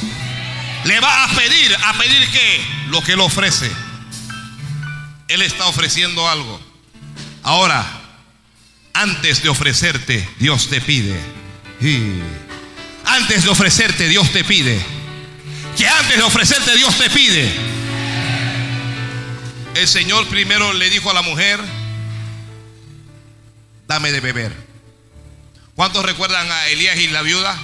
[0.85, 2.61] Le va a pedir, a pedir qué?
[2.89, 3.71] Lo que él ofrece.
[5.29, 6.61] Él está ofreciendo algo.
[7.43, 7.87] Ahora,
[8.93, 11.19] antes de ofrecerte, Dios te pide.
[13.07, 14.79] Antes de ofrecerte, Dios te pide.
[15.79, 17.51] Que antes de ofrecerte, Dios te pide.
[19.75, 21.61] El Señor primero le dijo a la mujer,
[23.91, 24.55] dame de beber.
[25.75, 27.59] ¿Cuántos recuerdan a Elías y la viuda?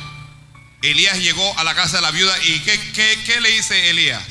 [0.82, 4.24] Elías llegó a la casa de la viuda y ¿qué, qué le dice Elías?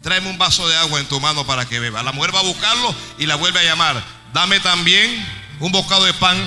[0.00, 2.02] Tráeme un vaso de agua en tu mano para que beba.
[2.02, 4.02] La mujer va a buscarlo y la vuelve a llamar.
[4.32, 5.22] Dame también
[5.60, 6.38] un bocado de pan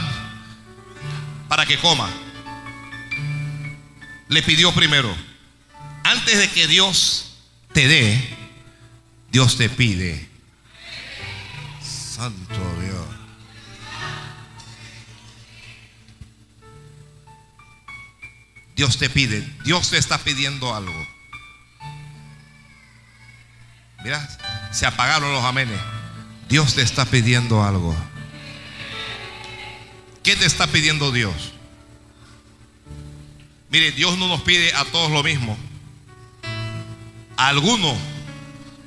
[1.47, 2.09] para que coma.
[4.27, 5.15] Le pidió primero,
[6.03, 7.33] antes de que Dios
[7.73, 8.37] te dé,
[9.29, 10.27] Dios te pide.
[11.79, 12.76] Santo
[18.77, 18.97] Dios.
[18.97, 21.07] Te pide, Dios te está pidiendo algo.
[24.03, 24.25] Mira,
[24.71, 25.79] se apagaron los amenes.
[26.47, 27.95] Dios te está pidiendo algo.
[30.23, 31.53] ¿Qué te está pidiendo Dios?
[33.69, 35.57] Mire, Dios no nos pide a todos lo mismo.
[37.35, 37.97] A algunos,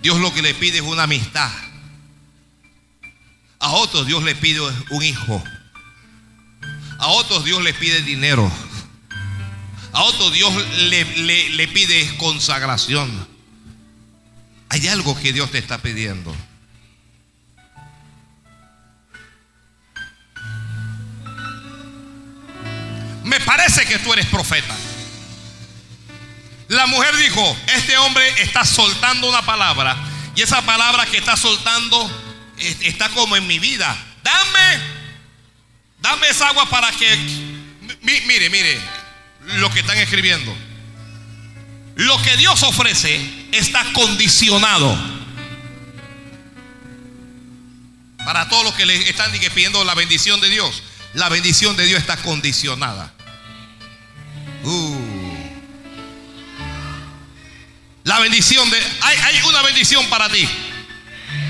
[0.02, 1.50] Dios lo que le pide es una amistad.
[3.58, 4.60] A otros Dios le pide
[4.90, 5.42] un hijo.
[6.98, 8.50] A otros Dios le pide dinero.
[9.92, 13.28] A otros Dios le pide consagración.
[14.68, 16.34] Hay algo que Dios te está pidiendo.
[23.30, 24.74] me parece que tú eres profeta.
[26.66, 29.96] La mujer dijo, este hombre está soltando una palabra
[30.34, 32.10] y esa palabra que está soltando
[32.58, 33.96] está como en mi vida.
[34.24, 34.80] Dame,
[36.00, 37.16] dame esa agua para que,
[38.02, 38.80] mire, mire,
[39.46, 40.54] lo que están escribiendo.
[41.96, 43.20] Lo que Dios ofrece
[43.52, 44.96] está condicionado.
[48.24, 50.82] Para todos los que le están pidiendo la bendición de Dios,
[51.14, 53.12] la bendición de Dios está condicionada.
[54.62, 55.20] Uh.
[58.04, 58.78] La bendición de...
[59.02, 60.48] Hay, hay una bendición para ti.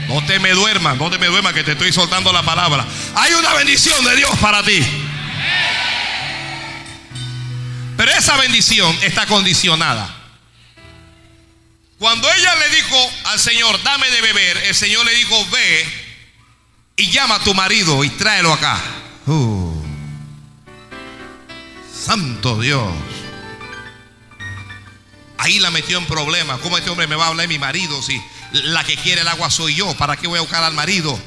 [0.09, 2.84] No te me duermas, no te me duermas que te estoy soltando la palabra.
[3.14, 4.84] Hay una bendición de Dios para ti.
[8.01, 10.09] Pero esa bendición está condicionada.
[11.98, 15.86] Cuando ella le dijo al Señor, dame de beber, el Señor le dijo, ve
[16.96, 18.80] y llama a tu marido y tráelo acá.
[19.26, 19.82] Uh.
[21.92, 22.90] Santo Dios.
[25.36, 26.59] Ahí la metió en problemas.
[26.61, 28.18] ¿Cómo este hombre me va a hablar de mi marido si
[28.53, 29.94] la que quiere el agua soy yo?
[29.98, 31.20] ¿Para qué voy a buscar al marido?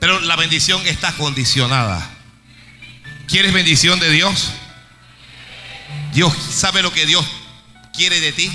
[0.00, 2.11] Pero la bendición está condicionada.
[3.26, 4.52] ¿Quieres bendición de Dios?
[6.12, 7.24] Dios sabe lo que Dios
[7.94, 8.50] quiere de ti.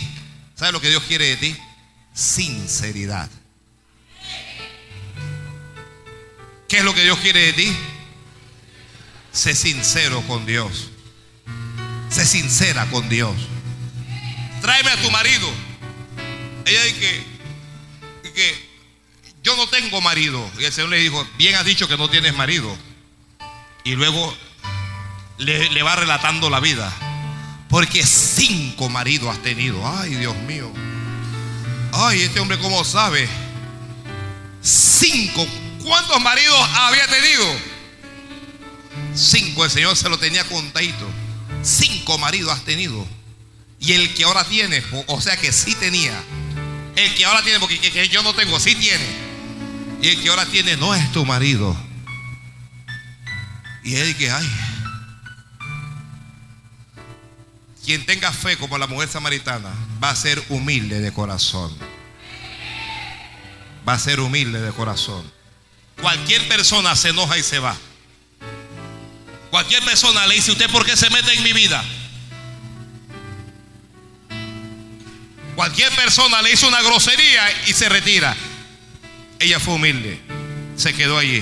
[0.55, 1.55] ¿Sabe lo que Dios quiere de ti?
[2.13, 3.29] Sinceridad.
[6.67, 7.77] ¿Qué es lo que Dios quiere de ti?
[9.31, 10.89] Sé sincero con Dios.
[12.09, 13.35] Sé sincera con Dios.
[14.61, 15.49] Tráeme a tu marido.
[16.65, 16.99] Ella dice
[18.23, 18.67] que, que
[19.43, 20.51] yo no tengo marido.
[20.59, 22.75] Y el Señor le dijo, bien has dicho que no tienes marido.
[23.83, 24.35] Y luego
[25.37, 26.93] le, va relatando la vida.
[27.69, 29.85] Porque cinco maridos has tenido.
[29.85, 30.71] Ay, Dios mío.
[31.91, 33.27] Ay, este hombre cómo sabe.
[34.61, 35.45] Cinco.
[35.83, 37.45] ¿Cuántos maridos había tenido?
[39.13, 39.65] Cinco.
[39.65, 41.07] El Señor se lo tenía contadito.
[41.61, 43.05] Cinco maridos has tenido.
[43.79, 46.13] Y el que ahora tiene, o sea que sí tenía.
[46.95, 49.05] El que ahora tiene, porque que yo no tengo, sí tiene.
[50.01, 51.75] Y el que ahora tiene no es tu marido.
[53.83, 54.49] Y él que, ay,
[57.87, 59.73] quien tenga fe como la mujer samaritana
[60.03, 61.73] va a ser humilde de corazón.
[63.87, 65.23] Va a ser humilde de corazón.
[66.01, 67.77] Cualquier persona se enoja y se va.
[69.51, 71.81] Cualquier persona le dice, ¿usted por qué se mete en mi vida?
[75.55, 78.35] Cualquier persona le hizo una grosería y se retira.
[79.39, 80.19] Ella fue humilde.
[80.75, 81.41] Se quedó allí.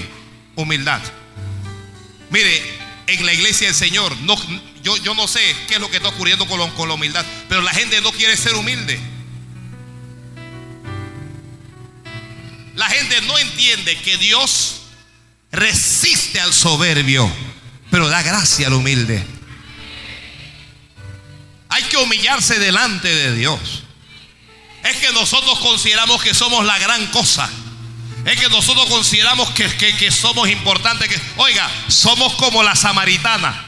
[0.55, 1.01] Humildad.
[2.29, 2.61] Mire,
[3.07, 4.35] en la iglesia del Señor, no,
[4.85, 7.63] yo, yo no sé qué es lo que está ocurriendo con, con la humildad, pero
[7.63, 8.99] la gente no quiere ser humilde.
[12.75, 14.81] La gente no entiende que Dios
[15.51, 17.27] resiste al soberbio,
[17.89, 19.25] pero da gracia al humilde.
[21.69, 23.83] Hay que humillarse delante de Dios.
[24.83, 27.49] Es que nosotros consideramos que somos la gran cosa.
[28.23, 31.09] Es que nosotros consideramos que, que, que somos importantes.
[31.09, 33.64] Que, oiga, somos como la samaritana.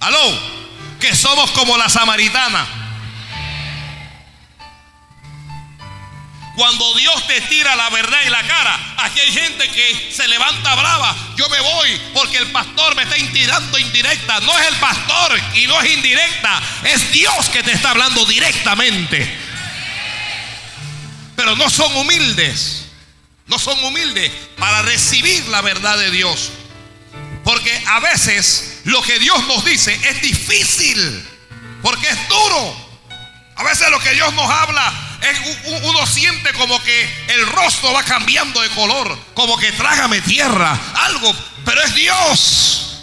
[0.00, 0.38] Aló,
[1.00, 2.84] que somos como la samaritana.
[6.56, 10.74] Cuando Dios te tira la verdad en la cara, aquí hay gente que se levanta
[10.76, 11.14] brava.
[11.36, 14.38] Yo me voy porque el pastor me está tirando indirecta.
[14.40, 16.62] No es el pastor y no es indirecta.
[16.84, 19.36] Es Dios que te está hablando directamente.
[21.34, 22.84] Pero no son humildes.
[23.46, 26.50] No son humildes para recibir la verdad de Dios.
[27.42, 31.28] Porque a veces lo que Dios nos dice es difícil.
[31.82, 32.84] Porque es duro.
[33.56, 35.38] A veces lo que Dios nos habla es,
[35.82, 39.18] uno siente como que el rostro va cambiando de color.
[39.34, 40.78] Como que trágame tierra.
[40.94, 41.34] Algo.
[41.64, 43.02] Pero es Dios.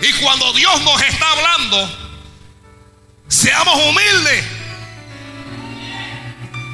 [0.00, 2.14] Y cuando Dios nos está hablando,
[3.28, 4.44] seamos humildes.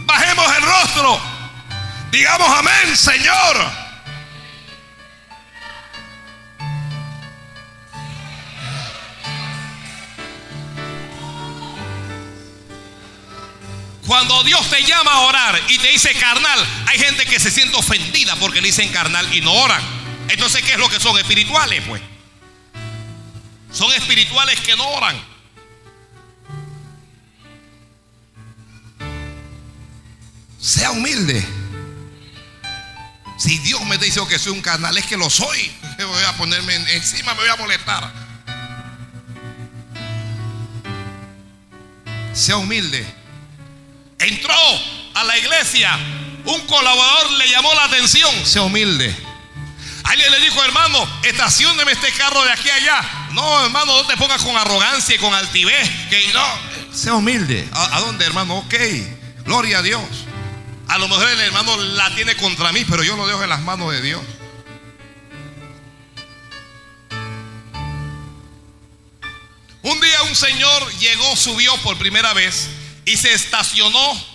[0.04, 1.20] Bajemos el rostro.
[2.10, 3.83] Digamos amén, Señor.
[14.06, 17.76] Cuando Dios te llama a orar y te dice carnal, hay gente que se siente
[17.76, 19.82] ofendida porque le dicen carnal y no oran.
[20.28, 21.18] Entonces, ¿qué es lo que son?
[21.18, 22.02] Espirituales, pues.
[23.72, 25.20] Son espirituales que no oran.
[30.60, 31.46] Sea humilde.
[33.38, 35.72] Si Dios me dice que soy un carnal, es que lo soy.
[35.98, 38.12] voy a ponerme encima, me voy a molestar.
[42.34, 43.23] Sea humilde.
[44.24, 44.54] Entró
[45.14, 45.98] a la iglesia,
[46.46, 49.14] un colaborador le llamó la atención, sea humilde.
[50.04, 53.28] Alguien le dijo, hermano, estacioneme este carro de aquí a allá.
[53.32, 55.90] No, hermano, no te pongas con arrogancia y con altivez.
[56.08, 56.44] Que no,
[56.94, 57.68] sea humilde.
[57.72, 58.58] ¿A, ¿A, dónde, hermano?
[58.58, 58.74] Ok,
[59.44, 60.02] gloria a Dios.
[60.88, 63.60] A lo mejor el hermano la tiene contra mí, pero yo lo dejo en las
[63.60, 64.22] manos de Dios.
[69.82, 72.70] Un día un señor llegó, subió por primera vez
[73.04, 74.34] y se estacionó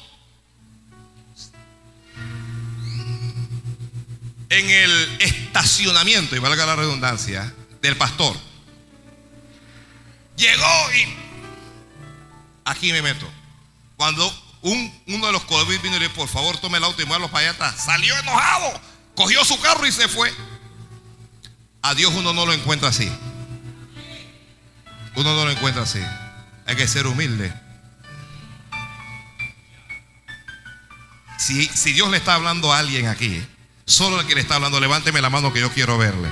[4.49, 8.35] en el estacionamiento, y valga la redundancia, del pastor.
[10.35, 11.15] Llegó y
[12.65, 13.29] aquí me meto.
[13.95, 14.27] Cuando
[14.61, 17.05] un, uno de los COVID vino y le dijo, por favor tome el auto y
[17.05, 17.83] muévalo para allá atrás.
[17.83, 18.81] Salió enojado,
[19.15, 20.33] cogió su carro y se fue.
[21.81, 23.09] A Dios uno no lo encuentra así.
[25.15, 26.01] Uno no lo encuentra así.
[26.65, 27.53] Hay que ser humilde.
[31.39, 33.41] Si, si Dios le está hablando a alguien aquí,
[33.85, 36.27] solo el que le está hablando, levánteme la mano que yo quiero verle.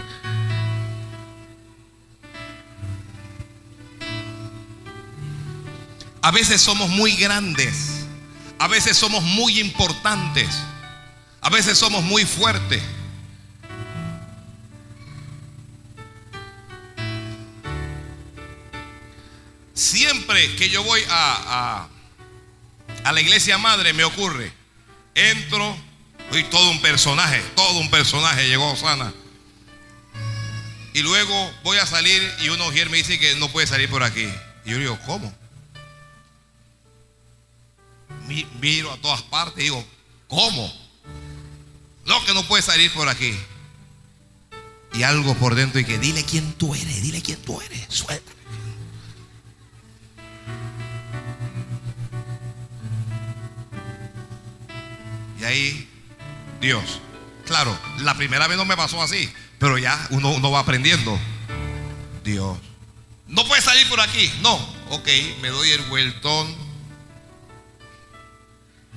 [6.22, 8.04] A veces somos muy grandes.
[8.60, 10.50] A veces somos muy importantes.
[11.40, 12.84] A veces somos muy fuertes.
[19.74, 21.88] Siempre que yo voy a,
[23.06, 24.52] a, la iglesia madre me ocurre.
[25.18, 25.76] Entro
[26.32, 29.12] y todo un personaje, todo un personaje llegó Osana.
[30.94, 34.30] Y luego voy a salir y uno me dice que no puede salir por aquí.
[34.64, 35.36] Y yo digo, ¿cómo?
[38.62, 39.84] Miro a todas partes y digo,
[40.28, 40.72] ¿cómo?
[42.06, 43.36] No, que no puede salir por aquí.
[44.94, 48.37] Y algo por dentro y que dile quién tú eres, dile quién tú eres, suelta.
[55.40, 55.90] Y ahí,
[56.60, 57.02] Dios.
[57.46, 61.18] Claro, la primera vez no me pasó así, pero ya uno, uno va aprendiendo.
[62.24, 62.58] Dios.
[63.28, 64.32] No puede salir por aquí.
[64.42, 64.56] No,
[64.90, 65.08] ok,
[65.42, 66.54] me doy el vueltón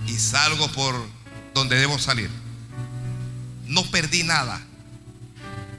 [0.06, 1.06] y salgo por
[1.54, 2.30] donde debo salir.
[3.66, 4.60] No perdí nada.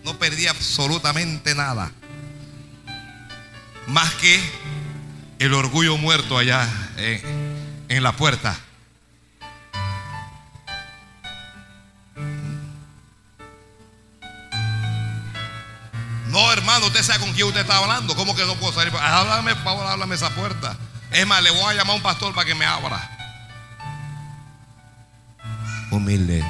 [0.03, 1.91] No perdí absolutamente nada.
[3.87, 4.41] Más que
[5.39, 8.57] el orgullo muerto allá en la puerta.
[16.41, 18.15] No, hermano, usted sabe con quién usted está hablando.
[18.15, 18.91] ¿Cómo que no puedo salir?
[18.95, 20.75] Háblame, por favor, háblame esa puerta.
[21.11, 22.99] Es más, le voy a llamar a un pastor para que me abra.
[25.91, 26.43] Humilde.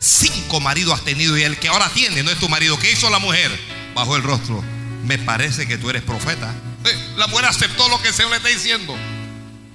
[0.00, 2.76] Cinco maridos has tenido y el que ahora tiene no es tu marido.
[2.80, 3.48] ¿Qué hizo la mujer?
[3.94, 4.60] Bajo el rostro.
[5.04, 6.52] Me parece que tú eres profeta.
[6.84, 8.96] Eh, la mujer aceptó lo que el Señor le está diciendo.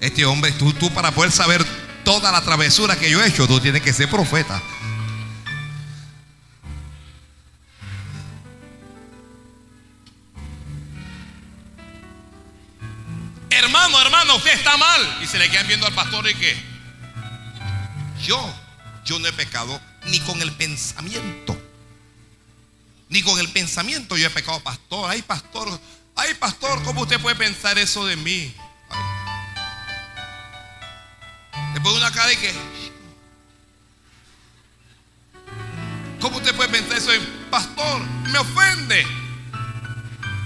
[0.02, 1.66] Este hombre, tú, tú para poder saber
[2.04, 4.62] toda la travesura que yo he hecho, tú tienes que ser profeta.
[14.36, 15.20] Usted está mal.
[15.22, 16.56] Y se le quedan viendo al pastor y que
[18.22, 18.54] yo,
[19.06, 21.60] yo no he pecado ni con el pensamiento.
[23.10, 25.10] Ni con el pensamiento yo he pecado, pastor.
[25.10, 25.80] Ay, pastor,
[26.16, 28.54] ay, pastor, ¿cómo usted puede pensar eso de mí?
[31.74, 32.54] Después de una cara y que,
[36.20, 37.20] ¿cómo usted puede pensar eso de
[37.50, 38.02] pastor?
[38.32, 39.06] Me ofende.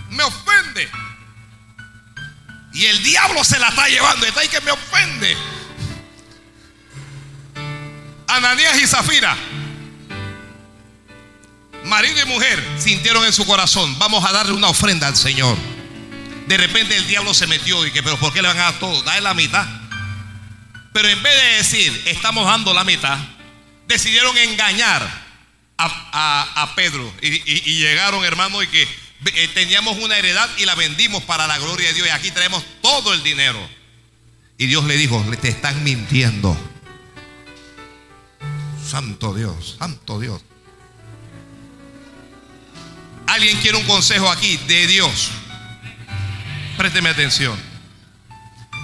[0.09, 1.02] Me ofende.
[2.73, 4.25] Y el diablo se la está llevando.
[4.25, 5.37] Está ahí que me ofende.
[8.27, 9.37] Ananías y Zafira,
[11.83, 15.55] marido y mujer, sintieron en su corazón, vamos a darle una ofrenda al Señor.
[16.47, 18.79] De repente el diablo se metió y que, pero ¿por qué le van a dar
[18.79, 19.03] todo?
[19.03, 19.67] Dale la mitad.
[20.93, 23.19] Pero en vez de decir, estamos dando la mitad,
[23.87, 25.07] decidieron engañar
[25.77, 27.13] a, Pedro.
[27.21, 28.87] Y, y llegaron, hermano, y que
[29.25, 32.07] eh, teníamos una heredad y la vendimos para la gloria de Dios.
[32.07, 33.59] Y aquí traemos todo el dinero.
[34.57, 36.57] Y Dios le dijo, te están mintiendo.
[38.87, 40.41] Santo Dios, santo Dios.
[43.27, 45.31] ¿Alguien quiere un consejo aquí de Dios?
[46.77, 47.57] Présteme atención.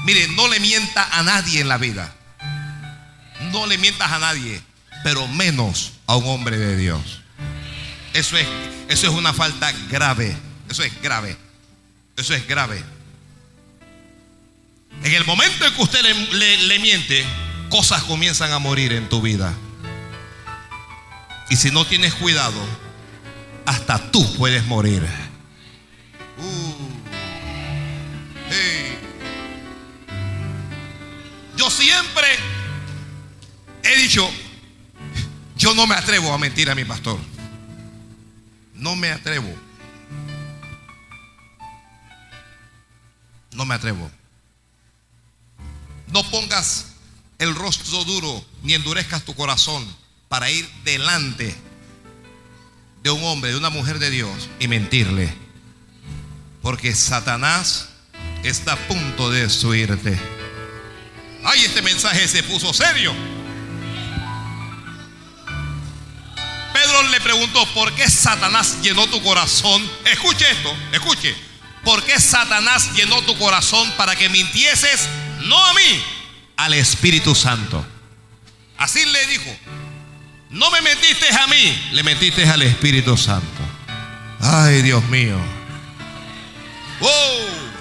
[0.05, 2.15] Mire, no le mienta a nadie en la vida.
[3.51, 4.61] No le mientas a nadie,
[5.03, 7.21] pero menos a un hombre de Dios.
[8.13, 8.47] Eso es
[8.89, 10.35] eso es una falta grave.
[10.67, 11.37] Eso es grave.
[12.17, 12.83] Eso es grave.
[15.03, 16.01] En el momento en que usted
[16.31, 17.23] le, miente,
[17.69, 19.53] cosas comienzan a morir en tu vida.
[21.51, 22.59] Y si no tienes cuidado,
[23.67, 25.05] hasta tú puedes morir.
[26.39, 26.89] Uh,
[31.55, 32.25] Yo siempre
[33.83, 34.27] he dicho,
[35.57, 37.19] yo no me atrevo a mentir a mi pastor.
[38.79, 39.53] No me atrevo.
[43.51, 44.09] No me atrevo.
[46.07, 46.93] No pongas
[47.37, 49.85] el rostro duro ni endurezcas tu corazón
[50.29, 51.55] para ir delante
[53.03, 55.33] de un hombre, de una mujer de Dios y mentirle.
[56.61, 57.89] Porque Satanás
[58.43, 60.17] está a punto de destruirte.
[61.43, 63.13] Ay, este mensaje se puso serio.
[67.19, 69.89] Preguntó, ¿por qué Satanás llenó tu corazón?
[70.05, 71.35] Escuche esto, escuche.
[71.83, 75.07] ¿Por qué Satanás llenó tu corazón para que mintieses?
[75.41, 76.03] No a mí,
[76.57, 77.85] al Espíritu Santo.
[78.77, 79.57] Así le dijo.
[80.49, 83.61] No me mentiste a mí, le mentiste al Espíritu Santo.
[84.41, 85.37] Ay, Dios mío.
[87.01, 87.07] Oh,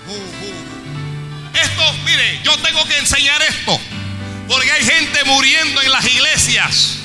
[0.09, 1.57] oh.
[1.57, 3.81] Esto, mire, yo tengo que enseñar esto.
[4.47, 6.98] Porque hay gente muriendo en las iglesias.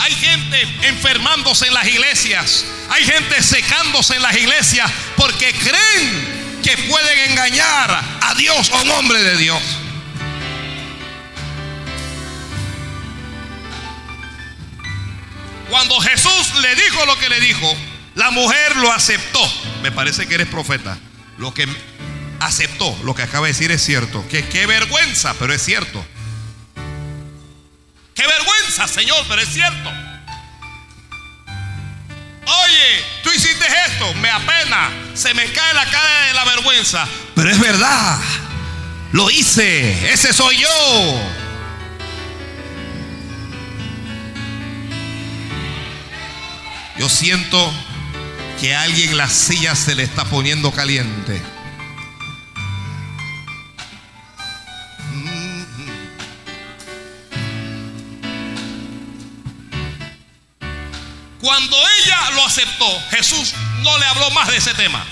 [0.00, 2.64] Hay gente enfermándose en las iglesias.
[2.88, 8.90] Hay gente secándose en las iglesias porque creen que pueden engañar a Dios o un
[8.92, 9.60] hombre de Dios.
[15.68, 17.76] Cuando Jesús le dijo lo que le dijo,
[18.14, 19.40] la mujer lo aceptó.
[19.82, 20.98] Me parece que eres profeta.
[21.36, 21.68] Lo que
[22.40, 24.26] aceptó, lo que acaba de decir es cierto.
[24.28, 26.02] Que qué vergüenza, pero es cierto.
[28.14, 29.90] Qué vergüenza, Señor, pero es cierto.
[32.46, 37.50] Oye, tú hiciste esto, me apena, se me cae la cara de la vergüenza, pero
[37.50, 38.18] es verdad.
[39.12, 41.20] Lo hice, ese soy yo.
[46.96, 47.72] Yo siento
[48.60, 51.42] que a alguien la silla se le está poniendo caliente.
[61.40, 65.04] Cuando ella lo aceptó, Jesús no le habló más de ese tema.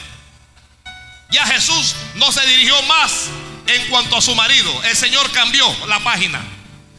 [1.30, 3.28] Ya Jesús no se dirigió más
[3.66, 4.82] en cuanto a su marido.
[4.84, 6.42] El Señor cambió la página.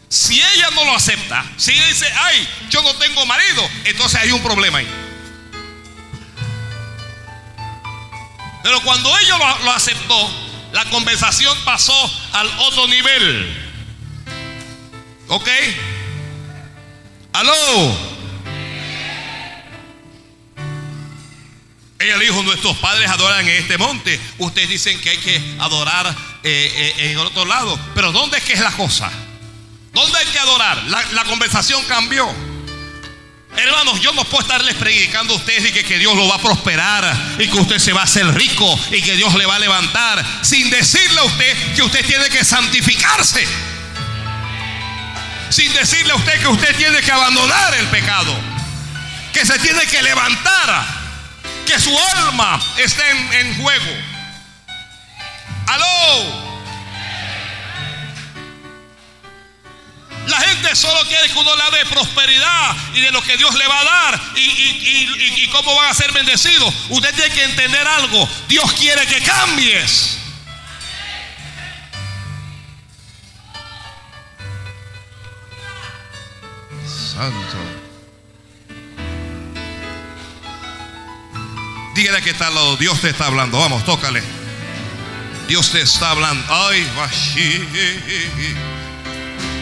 [0.07, 4.31] Si ella no lo acepta, si ella dice, ay, yo no tengo marido, entonces hay
[4.31, 4.87] un problema ahí.
[8.63, 13.71] Pero cuando ella lo, lo aceptó, la conversación pasó al otro nivel.
[15.27, 15.47] ¿Ok?
[17.33, 18.18] ¿Aló?
[21.99, 24.17] Ella dijo, nuestros padres adoran en este monte.
[24.37, 27.77] Ustedes dicen que hay que adorar eh, eh, en otro lado.
[27.93, 29.11] Pero ¿dónde es que es la cosa?
[29.91, 30.81] ¿Dónde hay que adorar?
[30.85, 32.33] La, la conversación cambió.
[33.57, 36.41] Hermanos, yo no puedo estarles predicando a ustedes y que, que, Dios lo va a
[36.41, 39.59] prosperar y que usted se va a hacer rico y que Dios le va a
[39.59, 43.45] levantar sin decirle a usted que usted tiene que santificarse.
[45.49, 48.33] Sin decirle a usted que usted tiene que abandonar el pecado.
[49.33, 50.98] Que se tiene que levantar
[51.69, 53.93] que su alma esté en, juego.
[55.67, 56.49] Aló.
[60.25, 63.67] La gente solo quiere que uno le de prosperidad y de lo que Dios le
[63.67, 66.73] va a dar y, y, y, y, cómo van a ser bendecidos.
[66.89, 68.27] Usted tiene que entender algo.
[68.47, 70.17] Dios quiere que cambies.
[77.13, 77.68] Santo.
[81.99, 82.77] Dígale que está al lado.
[82.77, 83.59] Dios te está hablando.
[83.59, 84.23] Vamos, tócale.
[85.49, 86.41] Dios te está hablando.
[86.49, 86.89] Ay,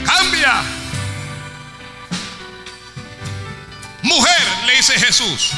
[0.06, 0.62] cambia.
[4.04, 5.50] Mujer, le dice Jesús,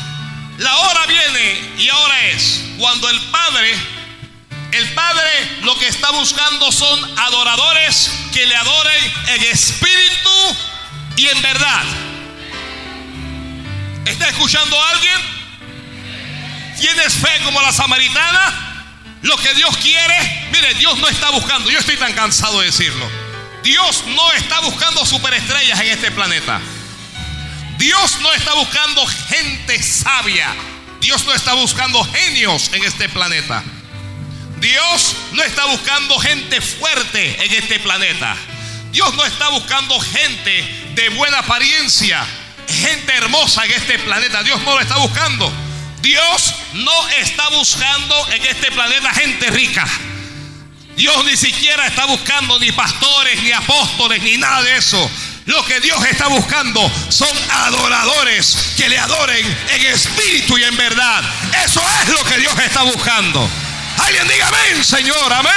[0.58, 3.74] la hora viene y ahora es cuando el Padre,
[4.72, 10.56] el Padre lo que está buscando son adoradores que le adoren en espíritu
[11.18, 11.84] y en verdad.
[14.06, 15.39] ¿Está escuchando a alguien?
[16.80, 18.86] ¿Tienes fe como la samaritana?
[19.22, 23.06] Lo que Dios quiere, mire, Dios no está buscando, yo estoy tan cansado de decirlo.
[23.64, 26.62] Dios no está buscando superestrellas en este planeta.
[27.78, 30.48] Dios no está buscando gente sabia.
[31.02, 33.64] Dios no está buscando genios en este planeta.
[34.60, 38.36] Dios no está buscando gente fuerte en este planeta.
[38.92, 42.26] Dios no está buscando gente de buena apariencia,
[42.68, 44.44] gente hermosa en este planeta.
[44.44, 45.69] Dios no lo está buscando.
[46.02, 49.86] Dios no está buscando en este planeta gente rica.
[50.96, 55.12] Dios ni siquiera está buscando ni pastores, ni apóstoles, ni nada de eso.
[55.46, 61.24] Lo que Dios está buscando son adoradores que le adoren en espíritu y en verdad.
[61.66, 63.50] Eso es lo que Dios está buscando.
[63.98, 65.54] Alguien diga amén, Señor, amén.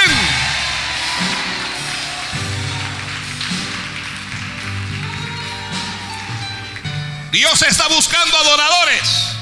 [7.31, 9.32] Dios está buscando adoradores.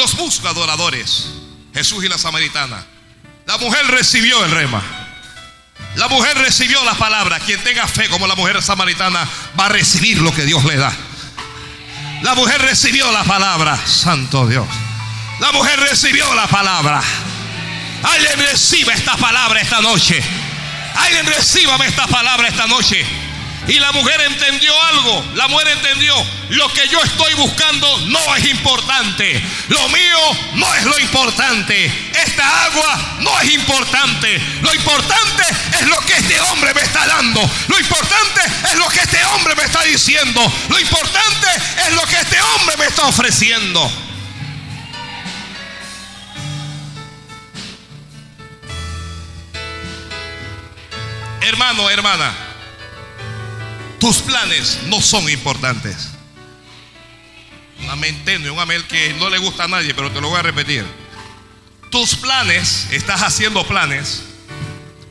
[0.00, 1.26] Dios busca adoradores.
[1.74, 2.82] Jesús y la samaritana.
[3.44, 4.82] La mujer recibió el rema.
[5.96, 7.38] La mujer recibió la palabra.
[7.40, 9.28] Quien tenga fe como la mujer samaritana
[9.60, 10.90] va a recibir lo que Dios le da.
[12.22, 13.78] La mujer recibió la palabra.
[13.86, 14.66] Santo Dios.
[15.38, 17.02] La mujer recibió la palabra.
[18.02, 20.18] Alguien reciba esta palabra esta noche.
[20.94, 23.04] Alguien reciba esta palabra esta noche.
[23.68, 25.24] Y la mujer entendió algo.
[25.34, 26.14] La mujer entendió.
[26.50, 29.42] Lo que yo estoy buscando no es importante.
[29.68, 30.18] Lo mío
[30.54, 32.10] no es lo importante.
[32.24, 34.40] Esta agua no es importante.
[34.62, 35.44] Lo importante
[35.80, 37.40] es lo que este hombre me está dando.
[37.68, 38.40] Lo importante
[38.70, 40.52] es lo que este hombre me está diciendo.
[40.68, 41.48] Lo importante
[41.86, 43.90] es lo que este hombre me está ofreciendo.
[51.42, 52.49] Hermano, hermana,
[54.00, 56.08] tus planes no son importantes.
[57.82, 60.40] Un amén tenue, un amén que no le gusta a nadie, pero te lo voy
[60.40, 60.84] a repetir.
[61.90, 64.22] Tus planes, estás haciendo planes,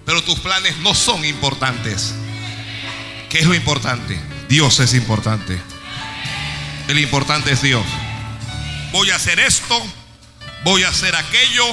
[0.05, 2.13] pero tus planes no son importantes.
[3.29, 4.19] ¿Qué es lo importante?
[4.49, 5.57] Dios es importante.
[6.87, 7.85] El importante es Dios.
[8.91, 9.81] Voy a hacer esto,
[10.63, 11.65] voy a hacer aquello,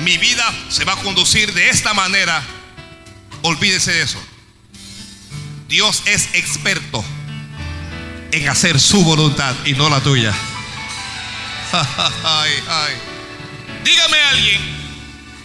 [0.00, 2.42] mi vida se va a conducir de esta manera
[3.46, 4.18] Olvídese de eso.
[5.74, 7.04] Dios es experto
[8.30, 10.32] en hacer su voluntad y no la tuya.
[13.82, 14.60] Dígame alguien,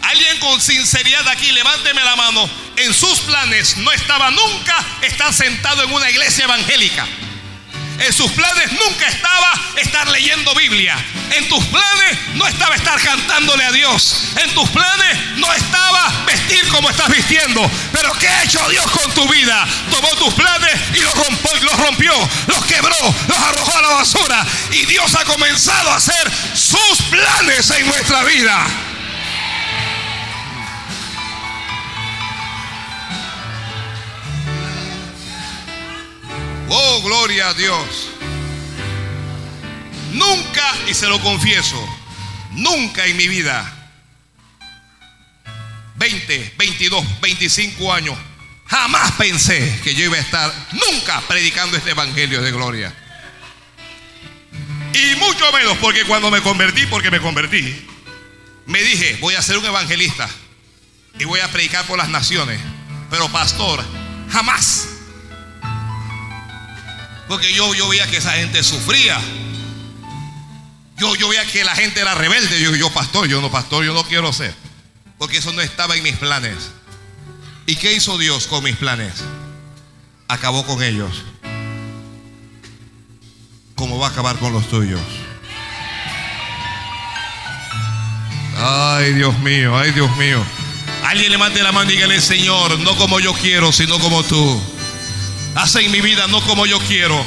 [0.03, 2.47] alguien con sinceridad aquí, levánteme la mano.
[2.77, 7.07] En sus planes no estaba nunca estar sentado en una iglesia evangélica.
[7.99, 10.95] En sus planes nunca estaba estar leyendo Biblia.
[11.31, 14.15] En tus planes no estaba estar cantándole a Dios.
[14.37, 17.69] En tus planes no estaba vestir como estás vistiendo.
[17.91, 19.67] Pero ¿qué ha hecho Dios con tu vida?
[19.91, 24.45] Tomó tus planes y los rompió, los, rompió, los quebró, los arrojó a la basura.
[24.71, 28.88] Y Dios ha comenzado a hacer sus planes en nuestra vida.
[36.69, 38.11] Oh, gloria a Dios.
[40.13, 41.83] Nunca, y se lo confieso,
[42.51, 43.91] nunca en mi vida,
[45.95, 48.17] 20, 22, 25 años,
[48.67, 52.93] jamás pensé que yo iba a estar nunca predicando este evangelio de gloria.
[54.93, 57.87] Y mucho menos porque cuando me convertí, porque me convertí,
[58.67, 60.29] me dije, voy a ser un evangelista
[61.17, 62.59] y voy a predicar por las naciones.
[63.09, 63.83] Pero pastor,
[64.31, 64.98] jamás
[67.29, 69.21] porque yo, yo veía que esa gente sufría.
[70.97, 72.59] Yo, yo veía que la gente era rebelde.
[72.59, 74.53] Yo, yo, pastor, yo no, pastor, yo no quiero ser.
[75.19, 76.71] Porque eso no estaba en mis planes.
[77.67, 79.13] ¿Y qué hizo Dios con mis planes?
[80.27, 81.23] Acabó con ellos.
[83.75, 84.99] ¿Cómo va a acabar con los tuyos?
[88.57, 90.43] Ay, Dios mío, ay, Dios mío.
[91.03, 94.59] Alguien levante la mano y dígale, Señor, no como yo quiero, sino como tú.
[95.55, 97.23] Haz en mi vida no como yo quiero.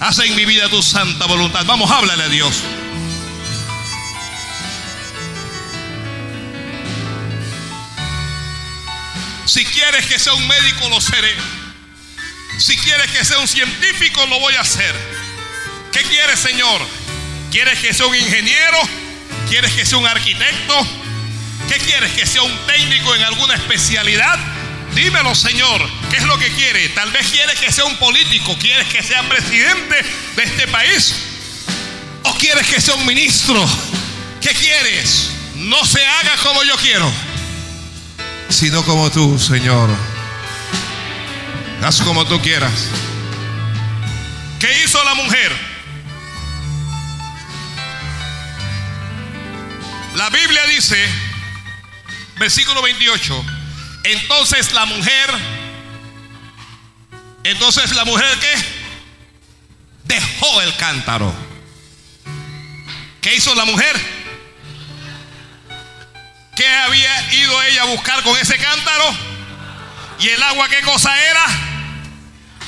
[0.00, 1.64] Haz en mi vida tu santa voluntad.
[1.66, 2.54] Vamos, háblale a Dios.
[9.46, 11.34] Si quieres que sea un médico, lo seré.
[12.58, 14.94] Si quieres que sea un científico, lo voy a hacer.
[15.92, 16.80] ¿Qué quieres, Señor?
[17.50, 18.78] ¿Quieres que sea un ingeniero?
[19.48, 20.86] ¿Quieres que sea un arquitecto?
[21.68, 22.12] ¿Qué quieres?
[22.12, 24.53] ¿Que sea un técnico en alguna especialidad?
[24.94, 26.88] Dímelo, Señor, ¿qué es lo que quiere?
[26.90, 29.96] Tal vez quiere que sea un político, quieres que sea presidente
[30.36, 31.14] de este país
[32.22, 33.64] o quieres que sea un ministro.
[34.40, 35.30] ¿Qué quieres?
[35.56, 37.10] No se haga como yo quiero,
[38.48, 39.90] sino como tú, Señor.
[41.82, 42.72] Haz como tú quieras.
[44.60, 45.52] ¿Qué hizo la mujer?
[50.14, 50.96] La Biblia dice,
[52.38, 53.44] versículo 28,
[54.04, 55.30] entonces la mujer,
[57.42, 58.54] entonces la mujer que
[60.04, 61.34] dejó el cántaro.
[63.20, 63.98] ¿Qué hizo la mujer?
[66.54, 69.04] ¿Qué había ido ella a buscar con ese cántaro?
[70.20, 71.44] ¿Y el agua qué cosa era?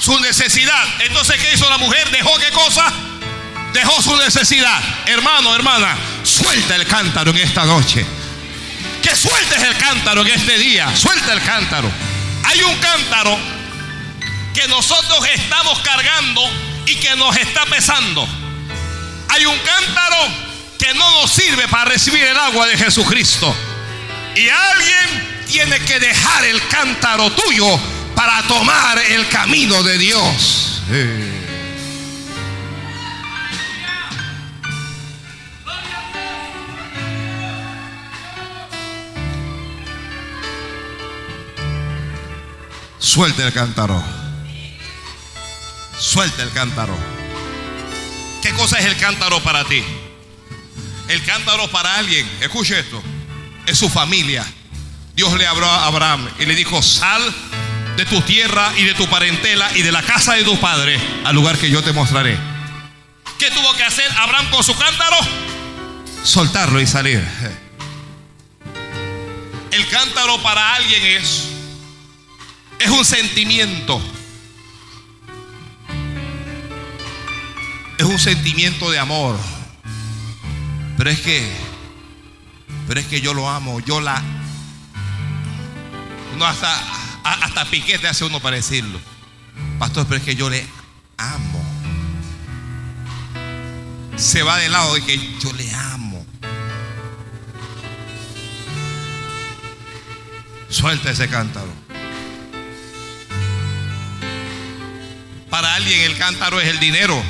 [0.00, 0.84] Su necesidad.
[1.00, 2.10] Entonces, ¿qué hizo la mujer?
[2.10, 2.90] ¿Dejó qué cosa?
[3.72, 4.80] Dejó su necesidad.
[5.06, 8.04] Hermano, hermana, suelta el cántaro en esta noche
[9.06, 10.94] que sueltes el cántaro en este día.
[10.96, 11.88] Suelta el cántaro.
[12.44, 13.38] Hay un cántaro
[14.52, 16.42] que nosotros estamos cargando
[16.86, 18.26] y que nos está pesando.
[19.28, 20.16] Hay un cántaro
[20.76, 23.54] que no nos sirve para recibir el agua de Jesucristo.
[24.34, 27.78] Y alguien tiene que dejar el cántaro tuyo
[28.16, 30.82] para tomar el camino de Dios.
[43.06, 44.02] Suelta el cántaro.
[45.96, 46.98] Suelta el cántaro.
[48.42, 49.80] ¿Qué cosa es el cántaro para ti?
[51.06, 53.00] El cántaro para alguien, escuche esto,
[53.64, 54.44] es su familia.
[55.14, 57.22] Dios le habló a Abraham y le dijo, sal
[57.96, 61.34] de tu tierra y de tu parentela y de la casa de tu padre al
[61.36, 62.36] lugar que yo te mostraré.
[63.38, 65.16] ¿Qué tuvo que hacer Abraham con su cántaro?
[66.24, 67.24] Soltarlo y salir.
[69.70, 71.45] El cántaro para alguien es
[72.78, 74.00] es un sentimiento.
[77.98, 79.38] Es un sentimiento de amor.
[80.96, 81.66] Pero es que
[82.88, 84.22] pero es que yo lo amo, yo la
[86.38, 86.70] no hasta
[87.24, 89.00] hasta piquete hace uno para decirlo.
[89.78, 90.64] Pastor, pero es que yo le
[91.16, 91.64] amo.
[94.16, 96.24] Se va del lado de que yo le amo.
[100.68, 101.85] Suelta ese cántaro.
[105.66, 107.20] Para alguien el cántaro es el dinero.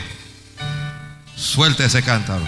[1.38, 2.46] Suelta ese cántaro.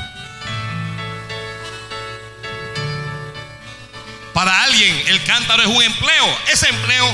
[4.35, 6.39] Para alguien el cántaro es un empleo.
[6.53, 7.11] Ese empleo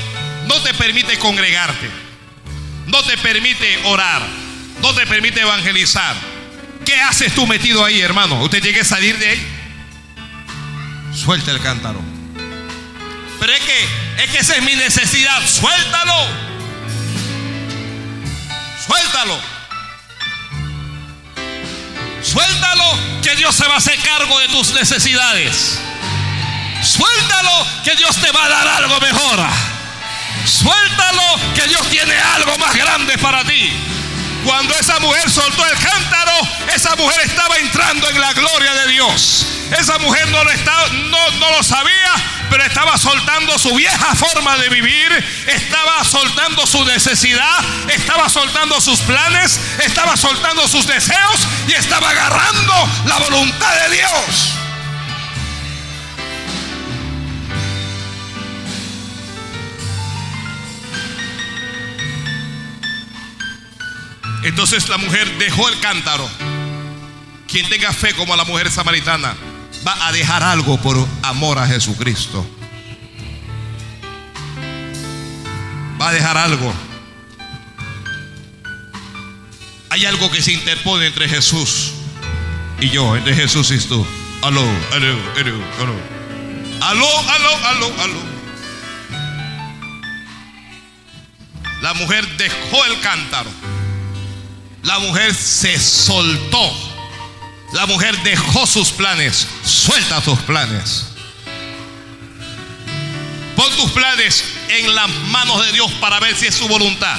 [0.47, 1.89] no te permite congregarte.
[2.87, 4.21] No te permite orar.
[4.81, 6.13] No te permite evangelizar.
[6.85, 8.41] ¿Qué haces tú metido ahí, hermano?
[8.41, 9.47] ¿Usted tiene que salir de ahí?
[11.13, 12.01] Suelta el cántaro.
[13.39, 13.87] Pero es que,
[14.25, 15.41] es que esa es mi necesidad.
[15.47, 16.44] Suéltalo.
[18.85, 19.39] Suéltalo.
[22.21, 22.83] Suéltalo
[23.23, 25.79] que Dios se va a hacer cargo de tus necesidades.
[26.83, 29.39] Suéltalo que Dios te va a dar algo mejor.
[30.45, 31.23] Suéltalo
[31.55, 33.71] que Dios tiene algo más grande para ti.
[34.45, 36.31] Cuando esa mujer soltó el cántaro,
[36.73, 39.47] esa mujer estaba entrando en la gloria de Dios.
[39.71, 42.11] Esa mujer no lo, estaba, no, no lo sabía,
[42.51, 47.57] pero estaba soltando su vieja forma de vivir, estaba soltando su necesidad,
[47.89, 54.64] estaba soltando sus planes, estaba soltando sus deseos y estaba agarrando la voluntad de Dios.
[64.45, 66.29] Entonces la mujer dejó el cántaro.
[67.47, 69.35] Quien tenga fe como la mujer samaritana
[69.85, 72.47] va a dejar algo por amor a Jesucristo.
[75.99, 76.71] Va a dejar algo.
[79.89, 81.93] Hay algo que se interpone entre Jesús
[82.79, 84.05] y yo, entre Jesús y tú.
[84.43, 85.95] Aló, aló, aló, aló.
[86.81, 88.35] Aló, aló, aló, aló.
[91.81, 93.49] La mujer dejó el cántaro.
[94.85, 96.71] La mujer se soltó.
[97.73, 99.47] La mujer dejó sus planes.
[99.63, 101.07] Suelta tus planes.
[103.55, 107.17] Pon tus planes en las manos de Dios para ver si es su voluntad.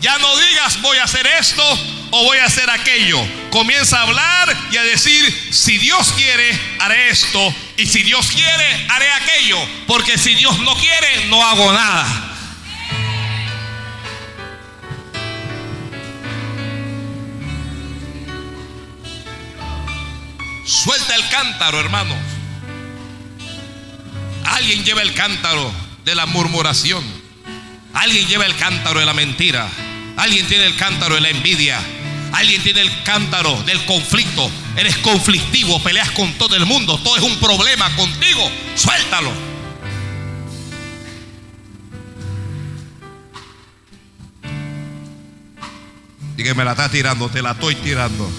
[0.00, 1.62] Ya no digas voy a hacer esto
[2.10, 3.20] o voy a hacer aquello.
[3.50, 7.54] Comienza a hablar y a decir, si Dios quiere, haré esto.
[7.76, 9.58] Y si Dios quiere, haré aquello.
[9.86, 12.29] Porque si Dios no quiere, no hago nada.
[20.82, 22.16] Suelta el cántaro, hermanos.
[24.46, 25.70] Alguien lleva el cántaro
[26.06, 27.04] de la murmuración.
[27.92, 29.68] Alguien lleva el cántaro de la mentira.
[30.16, 31.78] Alguien tiene el cántaro de la envidia.
[32.32, 34.50] Alguien tiene el cántaro del conflicto.
[34.74, 36.98] Eres conflictivo, peleas con todo el mundo.
[37.04, 38.50] Todo es un problema contigo.
[38.74, 39.32] Suéltalo.
[46.36, 48.30] Dígame, me la está tirando, te la estoy tirando.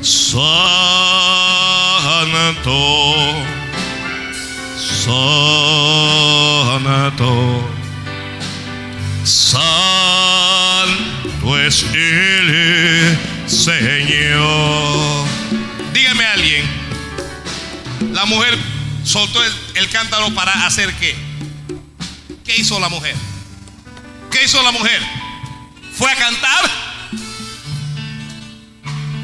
[0.00, 0.38] Santo,
[4.80, 5.30] santo,
[9.24, 9.98] santo
[11.66, 15.26] es el Señor.
[15.92, 16.64] Dígame alguien,
[18.12, 18.56] la mujer
[19.04, 19.40] soltó
[19.74, 21.16] el cántaro para hacer qué?
[22.44, 23.16] ¿Qué hizo la mujer?
[24.30, 25.02] ¿Qué hizo la mujer?
[25.96, 26.70] ¿Fue a cantar?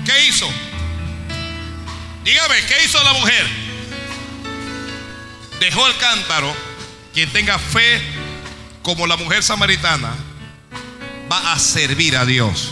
[0.05, 0.47] ¿Qué hizo?
[2.25, 3.47] Dígame, ¿qué hizo la mujer?
[5.61, 6.55] Dejó el cántaro.
[7.13, 8.03] Quien tenga fe
[8.83, 10.15] como la mujer samaritana
[11.31, 12.71] va a servir a Dios.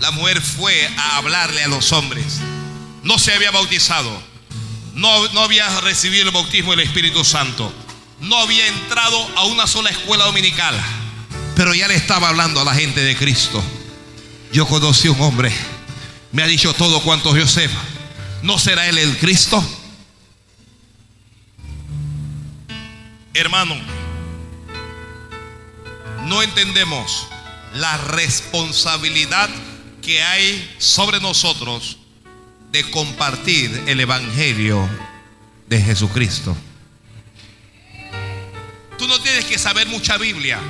[0.00, 2.40] La mujer fue a hablarle a los hombres.
[3.02, 4.22] No se había bautizado.
[4.92, 7.72] No, no había recibido el bautismo del Espíritu Santo.
[8.20, 10.78] No había entrado a una sola escuela dominical.
[11.56, 13.62] Pero ya le estaba hablando a la gente de Cristo.
[14.52, 15.52] Yo conocí un hombre
[16.36, 17.82] me ha dicho todo cuanto yo sepa.
[18.42, 19.64] ¿No será Él el Cristo?
[23.32, 23.74] Hermano,
[26.26, 27.26] no entendemos
[27.72, 29.48] la responsabilidad
[30.02, 31.96] que hay sobre nosotros
[32.70, 34.86] de compartir el Evangelio
[35.68, 36.54] de Jesucristo.
[38.98, 40.60] Tú no tienes que saber mucha Biblia.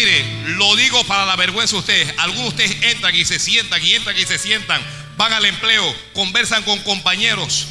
[0.00, 0.24] Mire,
[0.56, 2.14] lo digo para la vergüenza de ustedes.
[2.16, 4.80] Algunos de ustedes entran y se sientan, y entran y se sientan,
[5.18, 7.66] van al empleo, conversan con compañeros.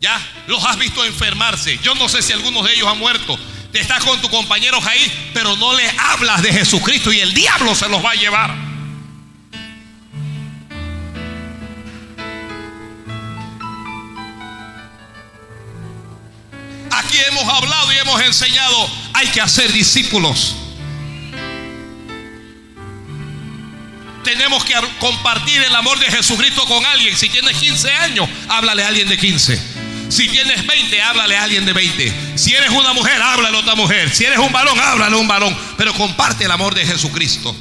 [0.00, 1.78] Ya los has visto enfermarse.
[1.84, 3.38] Yo no sé si algunos de ellos han muerto.
[3.70, 7.72] Te estás con tus compañeros ahí, pero no les hablas de Jesucristo y el diablo
[7.76, 8.52] se los va a llevar.
[16.90, 20.56] Aquí hemos hablado y hemos enseñado, hay que hacer discípulos.
[24.28, 27.16] Tenemos que compartir el amor de Jesucristo con alguien.
[27.16, 29.58] Si tienes 15 años, háblale a alguien de 15.
[30.10, 32.12] Si tienes 20, háblale a alguien de 20.
[32.34, 34.14] Si eres una mujer, háblale a otra mujer.
[34.14, 35.56] Si eres un varón, háblale a un varón.
[35.78, 37.56] Pero comparte el amor de Jesucristo.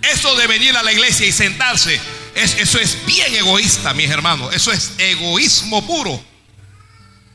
[0.00, 2.00] Eso de venir a la iglesia y sentarse,
[2.36, 4.54] eso es bien egoísta, mis hermanos.
[4.54, 6.24] Eso es egoísmo puro.